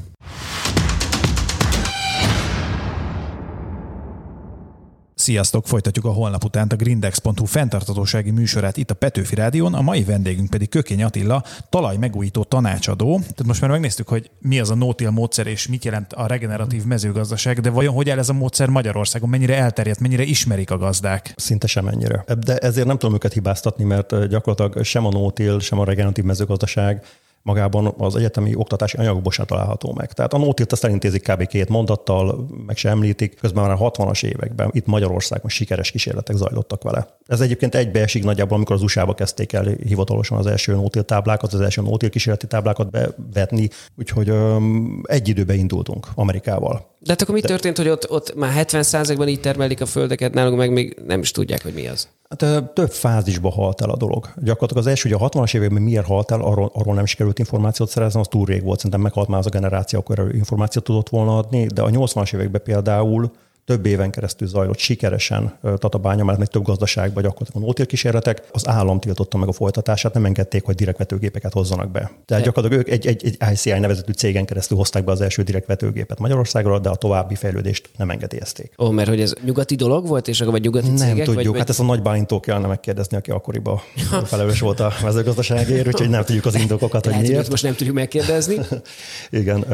Sziasztok! 5.23 5.67
Folytatjuk 5.67 6.05
a 6.05 6.11
holnap 6.11 6.45
után 6.45 6.67
a 6.69 6.77
grindex.hu 6.77 7.45
fenntartatósági 7.45 8.31
műsorát 8.31 8.77
itt 8.77 8.91
a 8.91 8.95
Petőfi 8.95 9.35
Rádión, 9.35 9.75
a 9.75 9.81
mai 9.81 10.05
vendégünk 10.05 10.51
pedig 10.51 10.69
Kökény 10.69 11.03
Attila, 11.03 11.45
talaj 11.69 11.97
megújító 11.97 12.45
tanácsadó. 12.45 13.19
Tehát 13.19 13.45
most 13.47 13.61
már 13.61 13.71
megnéztük, 13.71 14.09
hogy 14.09 14.31
mi 14.39 14.61
az 14.61 14.71
a 14.71 14.75
no 14.75 14.93
módszer 15.11 15.47
és 15.47 15.69
mit 15.69 15.85
jelent 15.85 16.13
a 16.13 16.27
regeneratív 16.27 16.85
mezőgazdaság, 16.85 17.61
de 17.61 17.71
vajon 17.71 17.95
hogy 17.95 18.11
áll 18.11 18.19
ez 18.19 18.29
a 18.29 18.33
módszer 18.33 18.69
Magyarországon, 18.69 19.29
mennyire 19.29 19.57
elterjedt, 19.57 20.01
mennyire 20.01 20.23
ismerik 20.23 20.71
a 20.71 20.79
gazdák? 20.79 21.33
Szinte 21.37 21.67
sem 21.67 21.89
ennyire. 21.89 22.25
De 22.45 22.57
ezért 22.57 22.87
nem 22.87 22.99
tudom 22.99 23.15
őket 23.15 23.33
hibáztatni, 23.33 23.85
mert 23.85 24.29
gyakorlatilag 24.29 24.85
sem 24.85 25.07
a 25.07 25.11
no 25.11 25.59
sem 25.59 25.79
a 25.79 25.85
regeneratív 25.85 26.25
mezőgazdaság 26.25 27.05
magában 27.43 27.95
az 27.99 28.17
egyetemi 28.17 28.55
oktatási 28.55 28.97
anyagokból 28.97 29.33
sem 29.33 29.47
található 29.47 29.93
meg. 29.93 30.13
Tehát 30.13 30.33
a 30.33 30.39
nótilt 30.39 30.73
azt 30.73 30.85
elintézik 30.85 31.23
kb. 31.23 31.47
két 31.47 31.69
mondattal, 31.69 32.47
meg 32.67 32.77
se 32.77 32.89
említik, 32.89 33.35
közben 33.41 33.65
már 33.65 33.77
a 33.81 33.91
60-as 33.91 34.25
években 34.25 34.71
itt 34.73 34.87
Magyarországon 34.87 35.51
sikeres 35.51 35.91
kísérletek 35.91 36.37
zajlottak 36.37 36.83
vele. 36.83 37.17
Ez 37.27 37.41
egyébként 37.41 37.75
egybeesik 37.75 38.25
nagyjából, 38.25 38.57
amikor 38.57 38.77
az 38.77 38.83
USA-ba 38.83 39.15
kezdték 39.15 39.53
el 39.53 39.65
hivatalosan 39.65 40.39
az 40.39 40.47
első 40.47 40.75
nótil 40.75 41.03
táblákat, 41.03 41.53
az 41.53 41.61
első 41.61 41.83
nótil 41.83 42.11
kísérleti 42.11 42.47
táblákat 42.47 42.91
bevetni, 42.91 43.69
úgyhogy 43.99 44.29
öm, 44.29 45.03
egy 45.03 45.29
időben 45.29 45.59
indultunk 45.59 46.07
Amerikával. 46.15 46.92
De 47.03 47.11
hát 47.11 47.23
akkor 47.23 47.35
mi 47.35 47.41
De... 47.41 47.47
történt, 47.47 47.77
hogy 47.77 47.89
ott, 47.89 48.11
ott 48.11 48.35
már 48.35 48.67
70%-ban 48.67 49.29
így 49.29 49.41
termelik 49.41 49.81
a 49.81 49.87
földeket, 49.87 50.35
nálunk 50.35 50.57
meg 50.57 50.73
még 50.73 50.97
nem 51.07 51.21
is 51.21 51.31
tudják, 51.31 51.63
hogy 51.63 51.75
mi 51.75 51.87
az? 51.87 52.09
Hát 52.29 52.73
több 52.73 52.91
fázisba 52.91 53.51
halt 53.51 53.81
el 53.81 53.91
a 53.91 53.97
dolog. 53.97 54.29
Gyakorlatilag 54.37 54.83
az 54.83 54.87
első, 54.87 55.09
hogy 55.09 55.21
a 55.23 55.29
60-as 55.29 55.55
években 55.55 55.83
miért 55.83 56.07
halt 56.07 56.31
el, 56.31 56.41
arról, 56.41 56.71
arról 56.75 56.95
nem 56.95 57.05
sikerült 57.05 57.39
információt 57.39 57.89
szerezni, 57.89 58.21
az 58.21 58.29
túl 58.29 58.45
rég 58.45 58.63
volt. 58.63 58.77
Szerintem 58.77 59.01
meghalt 59.01 59.29
már 59.29 59.39
az 59.39 59.47
a 59.47 59.51
generáció, 59.51 59.99
akkor 59.99 60.31
információt 60.35 60.85
tudott 60.85 61.09
volna 61.09 61.37
adni, 61.37 61.67
de 61.67 61.83
a 61.83 61.89
80-as 61.89 62.35
években 62.35 62.63
például 62.63 63.33
több 63.65 63.87
éven 63.87 64.11
keresztül 64.11 64.49
zajlott 64.49 64.79
sikeresen 64.79 65.59
Tatabánya, 65.77 66.25
mert 66.25 66.39
meg 66.39 66.49
több 66.49 66.63
gazdaságban 66.63 67.23
gyakorlatilag 67.23 67.67
nótér 67.67 67.87
kísérletek, 67.87 68.43
az 68.51 68.69
állam 68.69 69.01
tiltotta 69.01 69.39
meg 69.39 69.49
a 69.49 69.53
folytatását, 69.53 70.15
nem 70.15 70.25
engedték, 70.25 70.65
hogy 70.65 70.75
direktvetőgépeket 70.75 71.53
hozzanak 71.53 71.91
be. 71.91 72.11
Tehát 72.25 72.45
gyakorlatilag 72.45 72.87
ők 72.87 72.93
egy, 72.93 73.07
egy, 73.07 73.25
egy 73.25 73.53
ICI 73.53 73.71
nevezetű 73.71 74.13
cégen 74.13 74.45
keresztül 74.45 74.77
hozták 74.77 75.05
be 75.05 75.13
az 75.13 75.21
első 75.21 75.43
direktvetőgépet 75.43 76.19
Magyarországra, 76.19 76.79
de 76.79 76.89
a 76.89 76.95
további 76.95 77.35
fejlődést 77.35 77.91
nem 77.97 78.11
engedélyezték. 78.11 78.73
Ó, 78.79 78.91
mert 78.91 79.09
hogy 79.09 79.21
ez 79.21 79.33
nyugati 79.45 79.75
dolog 79.75 80.07
volt, 80.07 80.29
és 80.29 80.41
akkor 80.41 80.53
vagy 80.53 80.63
nyugati 80.63 80.87
nem 80.87 80.97
cégek? 80.97 81.25
tudjuk, 81.25 81.47
vagy, 81.47 81.59
hát 81.59 81.69
ezt 81.69 81.81
a 81.81 81.83
nagy 81.83 82.03
bálintól 82.03 82.41
kellene 82.41 82.67
megkérdezni, 82.67 83.17
aki 83.17 83.31
akkoriban 83.31 83.81
felelős 84.25 84.61
volt 84.61 84.81
a 84.81 84.93
mezőgazdaságért, 85.03 85.87
úgyhogy 85.87 86.09
nem 86.09 86.25
tudjuk 86.25 86.45
az 86.45 86.55
indokokat, 86.55 87.07
hogy 87.07 87.21
miért. 87.21 87.51
most 87.51 87.63
nem 87.63 87.75
tudjuk 87.75 87.97
megkérdezni. 87.97 88.57
Igen, 89.31 89.65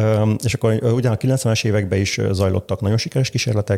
és 0.45 0.55
akkor 0.55 0.73
ugyan 0.83 1.13
a 1.13 1.17
90-es 1.17 1.65
években 1.65 1.99
is 1.99 2.21
zajlottak 2.31 2.81
nagyon 2.81 2.97
sikeres 2.97 3.31
kísérletek, 3.31 3.78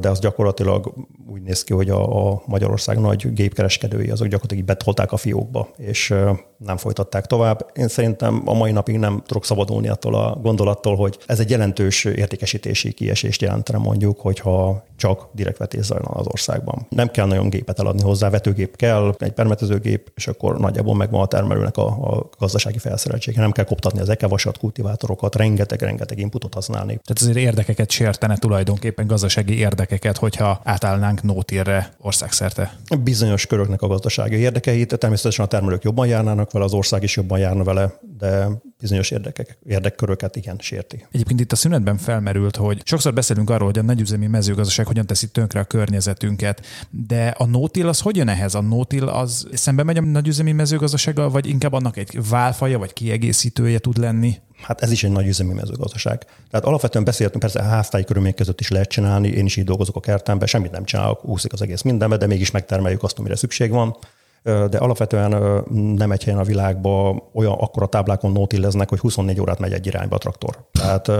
de 0.00 0.08
az 0.08 0.18
gyakorlatilag 0.18 0.94
úgy 1.26 1.42
néz 1.42 1.64
ki, 1.64 1.72
hogy 1.72 1.90
a 1.90 2.42
Magyarország 2.46 3.00
nagy 3.00 3.32
gépkereskedői 3.32 4.10
azok 4.10 4.26
gyakorlatilag 4.26 4.64
betolták 4.64 5.12
a 5.12 5.16
fiókba, 5.16 5.68
és 5.76 6.14
nem 6.58 6.76
folytatták 6.76 7.26
tovább. 7.26 7.70
Én 7.74 7.88
szerintem 7.88 8.42
a 8.44 8.54
mai 8.54 8.72
napig 8.72 8.98
nem 8.98 9.22
tudok 9.26 9.44
szabadulni 9.44 9.88
attól 9.88 10.14
a 10.14 10.38
gondolattól, 10.42 10.96
hogy 10.96 11.18
ez 11.26 11.40
egy 11.40 11.50
jelentős 11.50 12.04
értékesítési 12.04 12.92
kiesést 12.92 13.42
jelentene 13.42 13.78
mondjuk, 13.78 14.20
hogyha 14.20 14.84
csak 14.96 15.28
direktvetés 15.32 15.84
zajlana 15.84 16.14
az 16.14 16.26
országban. 16.26 16.86
Nem 16.88 17.08
kell 17.08 17.26
nagyon 17.26 17.48
gépet 17.48 17.78
eladni 17.78 18.02
hozzá, 18.02 18.30
vetőgép 18.30 18.76
kell, 18.76 19.14
egy 19.18 19.32
permetezőgép, 19.32 20.12
és 20.14 20.26
akkor 20.26 20.58
nagyjából 20.58 20.94
megvan 20.94 21.20
a 21.20 21.26
termelőnek 21.26 21.76
a, 21.76 21.86
a 21.86 22.28
gazdasági 22.38 22.78
felszereltsége. 22.78 23.40
Nem 23.40 23.52
kell 23.52 23.64
koptatni 23.64 24.00
az 24.00 24.08
ekevasat, 24.08 24.58
kultivátorokat, 24.58 25.34
rengeteg-rengeteg 25.34 26.18
inputot 26.18 26.54
használni. 26.54 27.00
Tehát 27.04 27.20
azért 27.20 27.36
érdekeket 27.36 27.90
sértene 27.90 28.36
tulajdonképpen 28.36 29.06
gazdasági 29.06 29.58
érdekeket, 29.58 30.16
hogyha 30.16 30.60
átállnánk 30.64 31.22
nótírre 31.22 31.92
országszerte. 32.00 32.78
Bizonyos 33.02 33.46
köröknek 33.46 33.82
a 33.82 33.86
gazdasági 33.86 34.36
érdekeit, 34.36 34.98
természetesen 34.98 35.44
a 35.44 35.48
termelők 35.48 35.82
jobban 35.82 36.06
járnának 36.06 36.52
vele 36.54 36.64
az 36.64 36.72
ország 36.72 37.02
is 37.02 37.16
jobban 37.16 37.38
járna 37.38 37.64
vele, 37.64 37.92
de 38.18 38.48
bizonyos 38.80 39.10
érdekek, 39.10 39.58
érdekköröket 39.66 40.36
igen 40.36 40.56
sérti. 40.60 41.06
Egyébként 41.10 41.40
itt 41.40 41.52
a 41.52 41.56
szünetben 41.56 41.96
felmerült, 41.96 42.56
hogy 42.56 42.80
sokszor 42.84 43.12
beszélünk 43.12 43.50
arról, 43.50 43.66
hogy 43.66 43.78
a 43.78 43.82
nagyüzemi 43.82 44.26
mezőgazdaság 44.26 44.86
hogyan 44.86 45.06
teszi 45.06 45.28
tönkre 45.28 45.60
a 45.60 45.64
környezetünket, 45.64 46.66
de 46.90 47.34
a 47.38 47.46
nótil 47.46 47.88
az 47.88 48.00
hogy 48.00 48.16
jön 48.16 48.28
ehhez? 48.28 48.54
A 48.54 48.60
nótil 48.60 49.08
az 49.08 49.48
szembe 49.52 49.82
megy 49.82 49.96
a 49.96 50.00
nagyüzemi 50.00 50.52
mezőgazdasággal, 50.52 51.30
vagy 51.30 51.46
inkább 51.46 51.72
annak 51.72 51.96
egy 51.96 52.28
válfaja, 52.28 52.78
vagy 52.78 52.92
kiegészítője 52.92 53.78
tud 53.78 53.96
lenni? 53.96 54.34
Hát 54.62 54.80
ez 54.80 54.90
is 54.90 55.04
egy 55.04 55.10
nagy 55.10 55.26
üzemi 55.26 55.52
mezőgazdaság. 55.52 56.24
Tehát 56.50 56.66
alapvetően 56.66 57.04
beszéltünk, 57.04 57.40
persze 57.40 57.60
a 57.60 57.62
háztáji 57.62 58.04
körülmények 58.04 58.36
között 58.36 58.60
is 58.60 58.70
lehet 58.70 58.88
csinálni, 58.88 59.28
én 59.28 59.44
is 59.44 59.56
így 59.56 59.64
dolgozok 59.64 59.96
a 59.96 60.00
kertemben, 60.00 60.46
semmit 60.46 60.70
nem 60.70 60.84
csinálok, 60.84 61.24
úszik 61.24 61.52
az 61.52 61.62
egész 61.62 61.82
mindenbe, 61.82 62.16
de 62.16 62.26
mégis 62.26 62.50
megtermeljük 62.50 63.02
azt, 63.02 63.18
amire 63.18 63.36
szükség 63.36 63.70
van 63.70 63.96
de 64.44 64.78
alapvetően 64.78 65.62
nem 65.72 66.12
egy 66.12 66.24
helyen 66.24 66.38
a 66.38 66.44
világban 66.44 67.22
olyan 67.32 67.52
akkora 67.52 67.86
táblákon 67.86 68.32
nótilleznek, 68.32 68.88
hogy 68.88 68.98
24 68.98 69.40
órát 69.40 69.58
megy 69.58 69.72
egy 69.72 69.86
irányba 69.86 70.16
a 70.16 70.18
traktor. 70.18 70.58
Tehát 70.72 71.10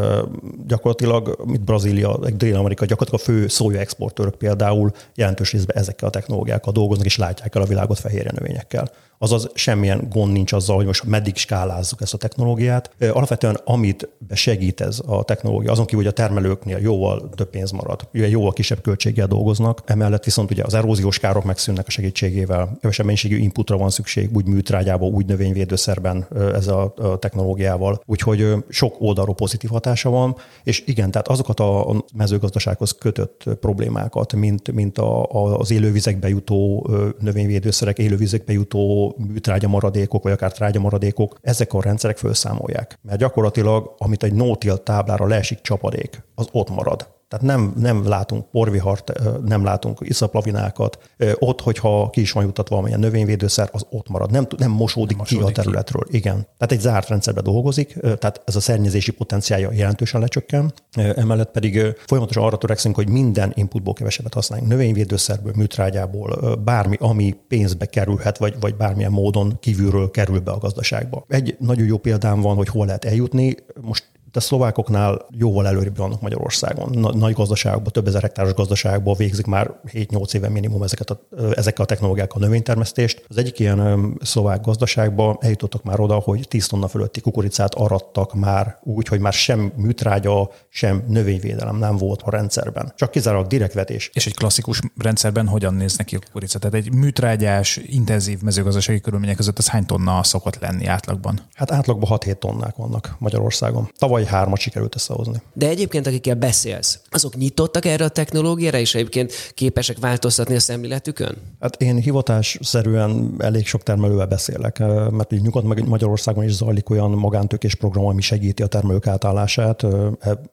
gyakorlatilag, 0.67 1.39
mint 1.45 1.65
Brazília, 1.65 2.19
Dél-Amerika, 2.37 2.85
gyakorlatilag 2.85 3.21
a 3.21 3.33
fő 3.33 3.49
szója 3.49 3.81
exportőrök 3.81 4.35
például 4.35 4.93
jelentős 5.15 5.53
részben 5.53 5.77
ezekkel 5.77 6.09
a 6.09 6.11
technológiákkal 6.11 6.73
dolgoznak, 6.73 7.07
és 7.07 7.17
látják 7.17 7.55
el 7.55 7.63
a 7.63 7.67
világot 7.67 7.99
fehérje 7.99 8.33
növényekkel 8.35 8.91
azaz 9.19 9.51
semmilyen 9.55 10.07
gond 10.11 10.33
nincs 10.33 10.53
azzal, 10.53 10.77
hogy 10.77 10.87
most 10.87 11.05
meddig 11.05 11.37
skálázzuk 11.37 12.01
ezt 12.01 12.15
a 12.15 12.17
technológiát. 12.17 12.91
Alapvetően 13.01 13.59
amit 13.65 14.09
segít 14.31 14.81
ez 14.81 15.01
a 15.07 15.23
technológia, 15.23 15.71
azon 15.71 15.85
kívül, 15.85 16.05
hogy 16.05 16.13
a 16.13 16.17
termelőknél 16.17 16.79
jóval 16.79 17.31
több 17.35 17.51
pénz 17.51 17.71
marad, 17.71 18.09
jóval 18.13 18.53
kisebb 18.53 18.81
költséggel 18.81 19.27
dolgoznak, 19.27 19.83
emellett 19.85 20.25
viszont 20.25 20.51
ugye 20.51 20.63
az 20.65 20.75
eróziós 20.75 21.19
károk 21.19 21.45
megszűnnek 21.45 21.87
a 21.87 21.91
segítségével, 21.91 22.77
kevesebb 22.81 23.07
mennyiségű 23.15 23.43
inputra 23.43 23.77
van 23.77 23.91
szükség, 23.91 24.31
úgy 24.33 24.47
műtrágyában, 24.47 25.13
úgy 25.13 25.27
növényvédőszerben 25.27 26.27
ez 26.55 26.69
a 26.69 26.95
technológiával, 27.19 28.03
úgyhogy 28.07 28.65
sok 28.69 28.95
oldalról 28.99 29.35
pozitív 29.35 29.71
hatása 29.71 30.11
van, 30.11 30.37
és 30.65 30.83
igen, 30.87 31.11
tehát 31.11 31.29
azokat 31.29 31.61
a 31.61 32.05
mezőgazdasághoz 32.15 32.93
kötött 32.93 33.45
problémákat, 33.61 34.33
mint, 34.33 34.73
mint 34.73 34.99
a, 34.99 35.25
az 35.59 35.71
élővizekbe 35.71 36.29
jutó 36.29 36.91
növényvédőszerek, 37.21 37.99
élővizekbe 37.99 38.53
jutó 38.53 39.15
műtrágya 39.29 39.69
maradékok, 39.69 40.23
vagy 40.23 40.33
akár 40.33 40.53
trágya 40.53 40.81
maradékok, 40.81 41.39
ezek 41.41 41.73
a 41.73 41.83
rendszerek 41.83 42.17
felszámolják. 42.17 42.99
Mert 43.03 43.19
gyakorlatilag, 43.19 43.95
amit 43.99 44.23
egy 44.23 44.33
no 44.33 44.55
táblára 44.57 45.27
leesik 45.27 45.61
csapadék, 45.61 46.23
az 46.35 46.49
ott 46.53 46.71
marad. 46.71 47.14
Tehát 47.35 47.57
nem, 47.57 47.73
nem 47.77 48.09
látunk 48.09 48.45
porvihart, 48.51 49.13
nem 49.45 49.65
látunk 49.65 49.99
iszaplavinákat. 50.01 50.99
Ott, 51.39 51.61
hogyha 51.61 52.11
ki 52.11 52.21
is 52.21 52.33
van 52.33 52.45
jutatva 52.45 52.75
valamilyen 52.75 53.01
növényvédőszer, 53.01 53.69
az 53.73 53.87
ott 53.91 54.09
marad. 54.09 54.31
Nem, 54.31 54.47
nem 54.57 54.71
mosódik, 54.71 55.17
nem 55.17 55.27
ki 55.27 55.39
a 55.39 55.51
területről. 55.51 56.03
Ki. 56.03 56.17
Igen. 56.17 56.35
Tehát 56.35 56.73
egy 56.73 56.81
zárt 56.81 57.09
rendszerben 57.09 57.45
dolgozik, 57.45 57.99
tehát 58.01 58.43
ez 58.45 58.57
a 58.57 58.61
szennyezési 58.61 59.11
potenciálja 59.11 59.73
jelentősen 59.73 60.21
lecsökken. 60.21 60.73
Emellett 60.93 61.51
pedig 61.51 61.95
folyamatosan 62.07 62.43
arra 62.43 62.57
törekszünk, 62.57 62.95
hogy 62.95 63.09
minden 63.09 63.53
inputból 63.55 63.95
kevesebbet 63.95 64.35
használjunk. 64.35 64.71
Növényvédőszerből, 64.71 65.53
műtrágyából, 65.57 66.59
bármi, 66.65 66.97
ami 67.01 67.37
pénzbe 67.49 67.87
kerülhet, 67.87 68.39
vagy, 68.39 68.55
vagy 68.61 68.75
bármilyen 68.77 69.13
módon 69.13 69.57
kívülről 69.61 70.11
kerül 70.11 70.41
be 70.41 70.51
a 70.51 70.59
gazdaságba. 70.59 71.25
Egy 71.29 71.57
nagyon 71.59 71.87
jó 71.87 71.97
példám 71.97 72.41
van, 72.41 72.57
hogy 72.57 72.69
hol 72.69 72.87
lehet 72.87 73.05
eljutni. 73.05 73.55
Most 73.81 74.05
de 74.35 74.41
szlovákoknál 74.41 75.27
jóval 75.31 75.67
előrébb 75.67 75.97
vannak 75.97 76.21
Magyarországon. 76.21 77.15
Nagy 77.17 77.35
gazdaságokban, 77.35 77.93
több 77.93 78.07
ezer 78.07 78.23
hektáros 78.23 78.55
gazdaságban 78.55 79.15
végzik 79.17 79.47
már 79.47 79.71
7-8 79.93 80.35
éve 80.35 80.49
minimum 80.49 80.83
ezeket 80.83 81.11
a, 81.11 81.21
ezekkel 81.57 81.85
a 81.85 81.87
technológiákkal 81.87 82.43
a 82.43 82.45
növénytermesztést. 82.45 83.25
Az 83.29 83.37
egyik 83.37 83.59
ilyen 83.59 84.13
szlovák 84.23 84.61
gazdaságban 84.61 85.37
eljutottak 85.41 85.83
már 85.83 86.01
oda, 86.01 86.15
hogy 86.15 86.49
10 86.49 86.67
tonna 86.67 86.89
fölötti 86.89 87.21
kukoricát 87.21 87.75
arattak 87.75 88.35
már 88.35 88.79
úgy, 88.83 89.09
hogy 89.09 89.21
már 89.21 89.33
sem 89.33 89.73
műtrágya, 89.77 90.51
sem 90.69 91.05
növényvédelem 91.09 91.77
nem 91.77 91.97
volt 91.97 92.23
a 92.23 92.31
rendszerben. 92.31 92.93
Csak 92.97 93.11
kizárólag 93.11 93.47
direktvetés. 93.47 94.11
És 94.13 94.27
egy 94.27 94.35
klasszikus 94.35 94.81
rendszerben 94.99 95.49
hogyan 95.49 95.75
néz 95.75 95.97
neki 95.97 96.17
a 96.17 96.19
kukorica? 96.19 96.59
Tehát 96.59 96.77
egy 96.77 96.93
műtrágyás, 96.93 97.77
intenzív 97.77 98.43
mezőgazdasági 98.43 99.01
körülmények 99.01 99.37
között 99.37 99.59
az 99.59 99.69
hány 99.69 99.87
tonna 99.87 100.23
szokott 100.23 100.59
lenni 100.59 100.87
átlagban? 100.87 101.41
Hát 101.55 101.73
átlagban 101.73 102.19
6-7 102.21 102.35
tonnák 102.35 102.77
vannak 102.77 103.17
Magyarországon. 103.19 103.91
Tavaly 103.99 104.24
vagy 104.25 104.33
hármat 104.33 104.59
sikerült 104.59 104.95
összehozni. 104.95 105.43
De 105.53 105.69
egyébként, 105.69 106.07
akikkel 106.07 106.35
beszélsz, 106.35 107.01
azok 107.11 107.37
nyitottak 107.37 107.85
erre 107.85 108.05
a 108.05 108.09
technológiára, 108.09 108.79
és 108.79 108.95
egyébként 108.95 109.33
képesek 109.55 109.99
változtatni 109.99 110.55
a 110.55 110.61
szemléletükön? 110.61 111.37
Hát 111.61 111.83
én 111.83 111.97
hivatásszerűen 111.97 113.35
elég 113.39 113.67
sok 113.67 113.83
termelővel 113.83 114.27
beszélek, 114.27 114.79
mert 115.11 115.33
ugye 115.33 115.41
Nyugat-Magyarországon 115.41 116.45
is 116.45 116.53
zajlik 116.53 116.91
olyan 116.91 117.11
magántőkés 117.11 117.75
program, 117.75 118.05
ami 118.07 118.21
segíti 118.21 118.63
a 118.63 118.67
termelők 118.67 119.07
átállását 119.07 119.85
eh, 119.85 119.91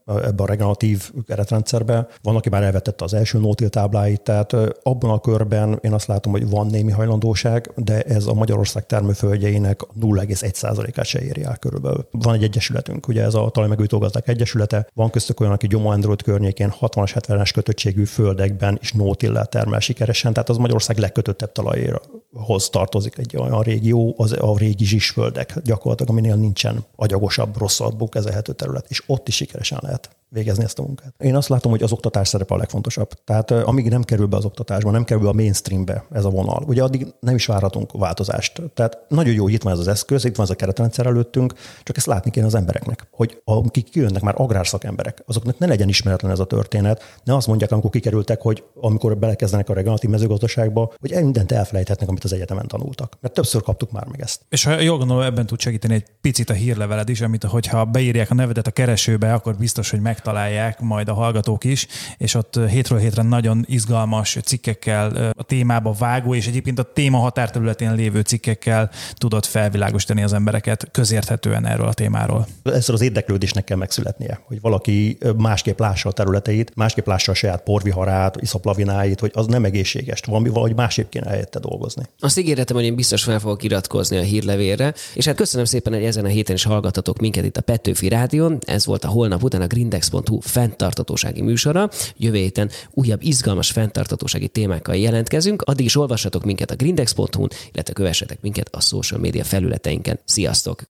ebbe 0.06 0.44
a 0.44 0.46
regeneratív 0.46 1.12
keretrendszerbe. 1.28 2.08
Van, 2.22 2.36
aki 2.36 2.50
már 2.50 2.64
elvetette 2.64 3.04
az 3.04 3.14
első 3.14 3.40
nótil 3.40 3.70
tábláit, 3.70 4.22
tehát 4.22 4.54
eh, 4.54 4.66
abban 4.84 5.10
a 5.10 5.20
körben 5.20 5.80
én 5.82 5.94
azt 5.94 6.08
látom, 6.08 6.32
hogy 6.32 6.50
van 6.50 6.68
némi 6.68 6.92
hajlandóság, 6.92 7.72
de 7.76 8.02
ez 8.02 8.26
a 8.26 8.34
Magyarország 8.34 8.86
termőföldjeinek 8.86 9.82
0,1%-át 10.02 11.06
se 11.06 11.22
éri 11.22 11.44
el 11.44 11.58
körülbelül. 11.58 12.08
Van 12.12 12.34
egy 12.34 12.44
egyesületünk, 12.44 13.08
ugye 13.08 13.24
ez 13.24 13.34
a 13.34 13.50
Talajmegújtó 13.62 13.98
Gazdák 13.98 14.28
Egyesülete. 14.28 14.88
Van 14.94 15.10
köztük 15.10 15.40
olyan, 15.40 15.54
aki 15.54 15.68
Gyoma 15.68 15.92
Android 15.92 16.22
környékén 16.22 16.74
60-as, 16.82 17.12
70-es 17.14 17.50
kötöttségű 17.54 18.04
földekben 18.04 18.78
is 18.82 18.92
nótillel 18.92 19.46
termel 19.46 19.80
sikeresen, 19.80 20.34
tehát 20.34 20.50
az 20.50 20.58
Magyarország 20.58 20.98
legkötöttebb 20.98 21.52
talajhoz 21.52 22.70
tartozik 22.70 23.18
egy 23.18 23.38
olyan 23.38 23.62
régió, 23.62 24.16
az 24.18 24.32
a 24.32 24.58
régi 24.58 24.86
zsisföldek 24.86 25.60
gyakorlatilag, 25.64 26.12
aminél 26.12 26.36
nincsen 26.36 26.86
agyagosabb, 26.96 27.58
rosszabb 27.58 28.10
kezelhető 28.10 28.54
terület, 28.54 28.86
és 28.90 29.04
ott 29.08 29.28
is 29.28 29.36
sikeresen 29.36 29.80
lehet 29.82 30.10
végezni 30.34 30.64
ezt 30.64 30.80
a 30.80 30.82
munkát. 30.82 31.14
Én 31.18 31.36
azt 31.36 31.50
látom, 31.50 31.72
hogy 31.72 31.84
az 31.84 31.92
oktatás 31.92 32.28
szerepe 32.28 32.54
a 32.54 32.58
legfontosabb. 32.58 33.10
Tehát 33.24 33.52
amíg 33.52 33.90
nem 33.90 34.04
kerül 34.04 34.26
be 34.26 34.38
az 34.38 34.46
oktatásba, 34.46 34.92
nem 34.92 35.04
kerül 35.04 35.24
be 35.24 35.30
a 35.30 35.34
mainstreambe 35.34 36.06
ez 36.12 36.26
a 36.26 36.30
vonal, 36.30 36.64
ugye 36.68 36.84
addig 36.84 37.08
nem 37.20 37.36
is 37.36 37.46
várhatunk 37.46 37.92
változást. 37.92 38.62
Tehát 38.74 38.98
nagyon 39.08 39.34
jó, 39.34 39.44
hogy 39.44 39.54
itt 39.54 39.62
van 39.62 39.74
ez 39.74 39.80
az 39.80 39.88
eszköz, 39.88 40.26
itt 40.26 40.36
van 40.36 40.46
ez 40.46 40.52
a 40.52 40.56
keretrendszer 40.56 41.06
előttünk, 41.06 41.54
csak 41.84 41.98
ezt 41.98 42.06
látni 42.06 42.32
kéne 42.32 42.46
az 42.46 42.56
embereknek, 42.56 43.08
hogy 43.12 43.42
akik 43.44 43.90
kijönnek 43.90 44.22
már 44.22 44.34
agrárszakemberek, 44.38 45.24
azoknak 45.26 45.58
ne 45.58 45.68
legyen 45.68 45.88
ismeretlen 45.88 46.32
ez 46.32 46.40
a 46.40 46.46
történet, 46.46 47.04
ne 47.24 47.36
azt 47.36 47.48
mondják, 47.48 47.72
amikor 47.72 47.90
kikerültek, 47.90 48.42
hogy 48.42 48.64
amikor 48.76 49.18
belekezdenek 49.18 49.70
a 49.70 49.74
regionális 49.74 50.10
mezőgazdaságba, 50.10 50.94
hogy 51.00 51.12
mindent 51.12 51.52
elfelejthetnek, 51.52 52.10
amit 52.10 52.24
az 52.24 52.34
egyetemen 52.34 52.68
tanultak. 52.68 53.18
Mert 53.22 53.34
többször 53.34 53.62
kaptuk 53.62 53.92
már 53.92 54.06
meg 54.08 54.22
ezt. 54.22 54.42
És 54.50 54.64
ha 54.64 54.80
jól 54.80 54.98
gondolom, 54.98 55.24
ebben 55.24 55.46
tud 55.46 55.60
segíteni 55.60 55.94
egy 55.94 56.06
picit 56.22 56.50
a 56.50 56.54
hírleveled 56.54 57.10
is, 57.10 57.22
amit 57.22 57.44
hogyha 57.44 57.86
beírják 57.86 58.32
a 58.32 58.34
nevedet 58.34 58.68
a 58.68 58.72
keresőbe, 58.72 59.34
akkor 59.34 59.56
biztos, 59.56 59.90
hogy 59.90 60.00
meg 60.00 60.21
megtalálják 60.24 60.80
majd 60.80 61.10
a 61.10 61.14
hallgatók 61.14 61.64
is, 61.64 61.88
és 62.18 62.34
ott 62.34 62.60
hétről 62.70 63.00
hétre 63.00 63.22
nagyon 63.22 63.66
izgalmas 63.68 64.38
cikkekkel 64.44 65.34
a 65.38 65.44
témába 65.44 65.92
vágó, 66.00 66.36
és 66.36 66.48
egyébként 66.48 66.80
a 66.80 66.84
téma 66.94 67.18
határterületén 67.18 67.96
lévő 67.96 68.22
cikkekkel 68.22 68.90
tudott 69.14 69.46
felvilágosítani 69.46 70.24
az 70.24 70.34
embereket 70.34 70.88
közérthetően 70.92 71.66
erről 71.66 71.88
a 71.88 71.94
témáról. 71.94 72.48
Ezzel 72.64 72.96
az 72.96 73.02
érdeklődésnek 73.02 73.64
kell 73.64 73.78
megszületnie, 73.78 74.40
hogy 74.48 74.62
valaki 74.62 75.18
másképp 75.38 75.80
lássa 75.80 76.10
a 76.10 76.12
területeit, 76.12 76.76
másképp 76.76 77.08
lássa 77.08 77.32
a 77.32 77.36
saját 77.36 77.64
porviharát, 77.64 78.42
iszaplavináit, 78.42 79.20
hogy 79.20 79.32
az 79.34 79.46
nem 79.46 79.66
egészséges, 79.66 80.20
valami 80.26 80.50
valahogy 80.50 80.76
másképp 80.76 81.10
kéne 81.10 81.30
helyette 81.30 81.60
dolgozni. 81.60 82.04
Azt 82.20 82.40
ígértem, 82.40 82.76
hogy 82.76 82.86
én 82.86 82.96
biztos 82.96 83.24
fel 83.24 83.40
fogok 83.40 83.64
iratkozni 83.64 84.18
a 84.18 84.22
hírlevélre, 84.22 84.94
és 85.14 85.26
hát 85.26 85.36
köszönöm 85.36 85.66
szépen, 85.66 85.94
hogy 85.94 86.04
ezen 86.04 86.26
a 86.26 86.28
héten 86.28 86.56
is 86.56 86.64
hallgatatok 86.64 87.20
minket 87.20 87.46
itt 87.46 87.58
a 87.58 87.62
Petőfi 87.62 88.08
Rádión. 88.08 88.60
Ez 88.66 88.86
volt 88.86 89.04
a 89.04 89.08
holnap 89.08 89.44
után 89.44 89.62
a 89.62 89.68
Grindex 89.68 90.10
fenntartható.hu 90.12 90.40
fenntartatósági 90.40 91.42
műsora. 91.42 91.90
Jövő 92.18 92.38
héten 92.38 92.70
újabb 92.92 93.24
izgalmas 93.24 93.72
fenntartatósági 93.72 94.48
témákkal 94.48 94.96
jelentkezünk. 94.96 95.62
Addig 95.62 95.86
is 95.86 95.96
olvassatok 95.96 96.46
minket 96.46 96.72
a 96.72 96.76
grindex.hu-n, 96.76 97.50
illetve 97.74 97.94
kövessetek 97.94 98.42
minket 98.42 98.68
a 98.72 98.82
social 98.82 99.20
média 99.20 99.44
felületeinken. 99.44 100.20
Sziasztok! 100.26 100.80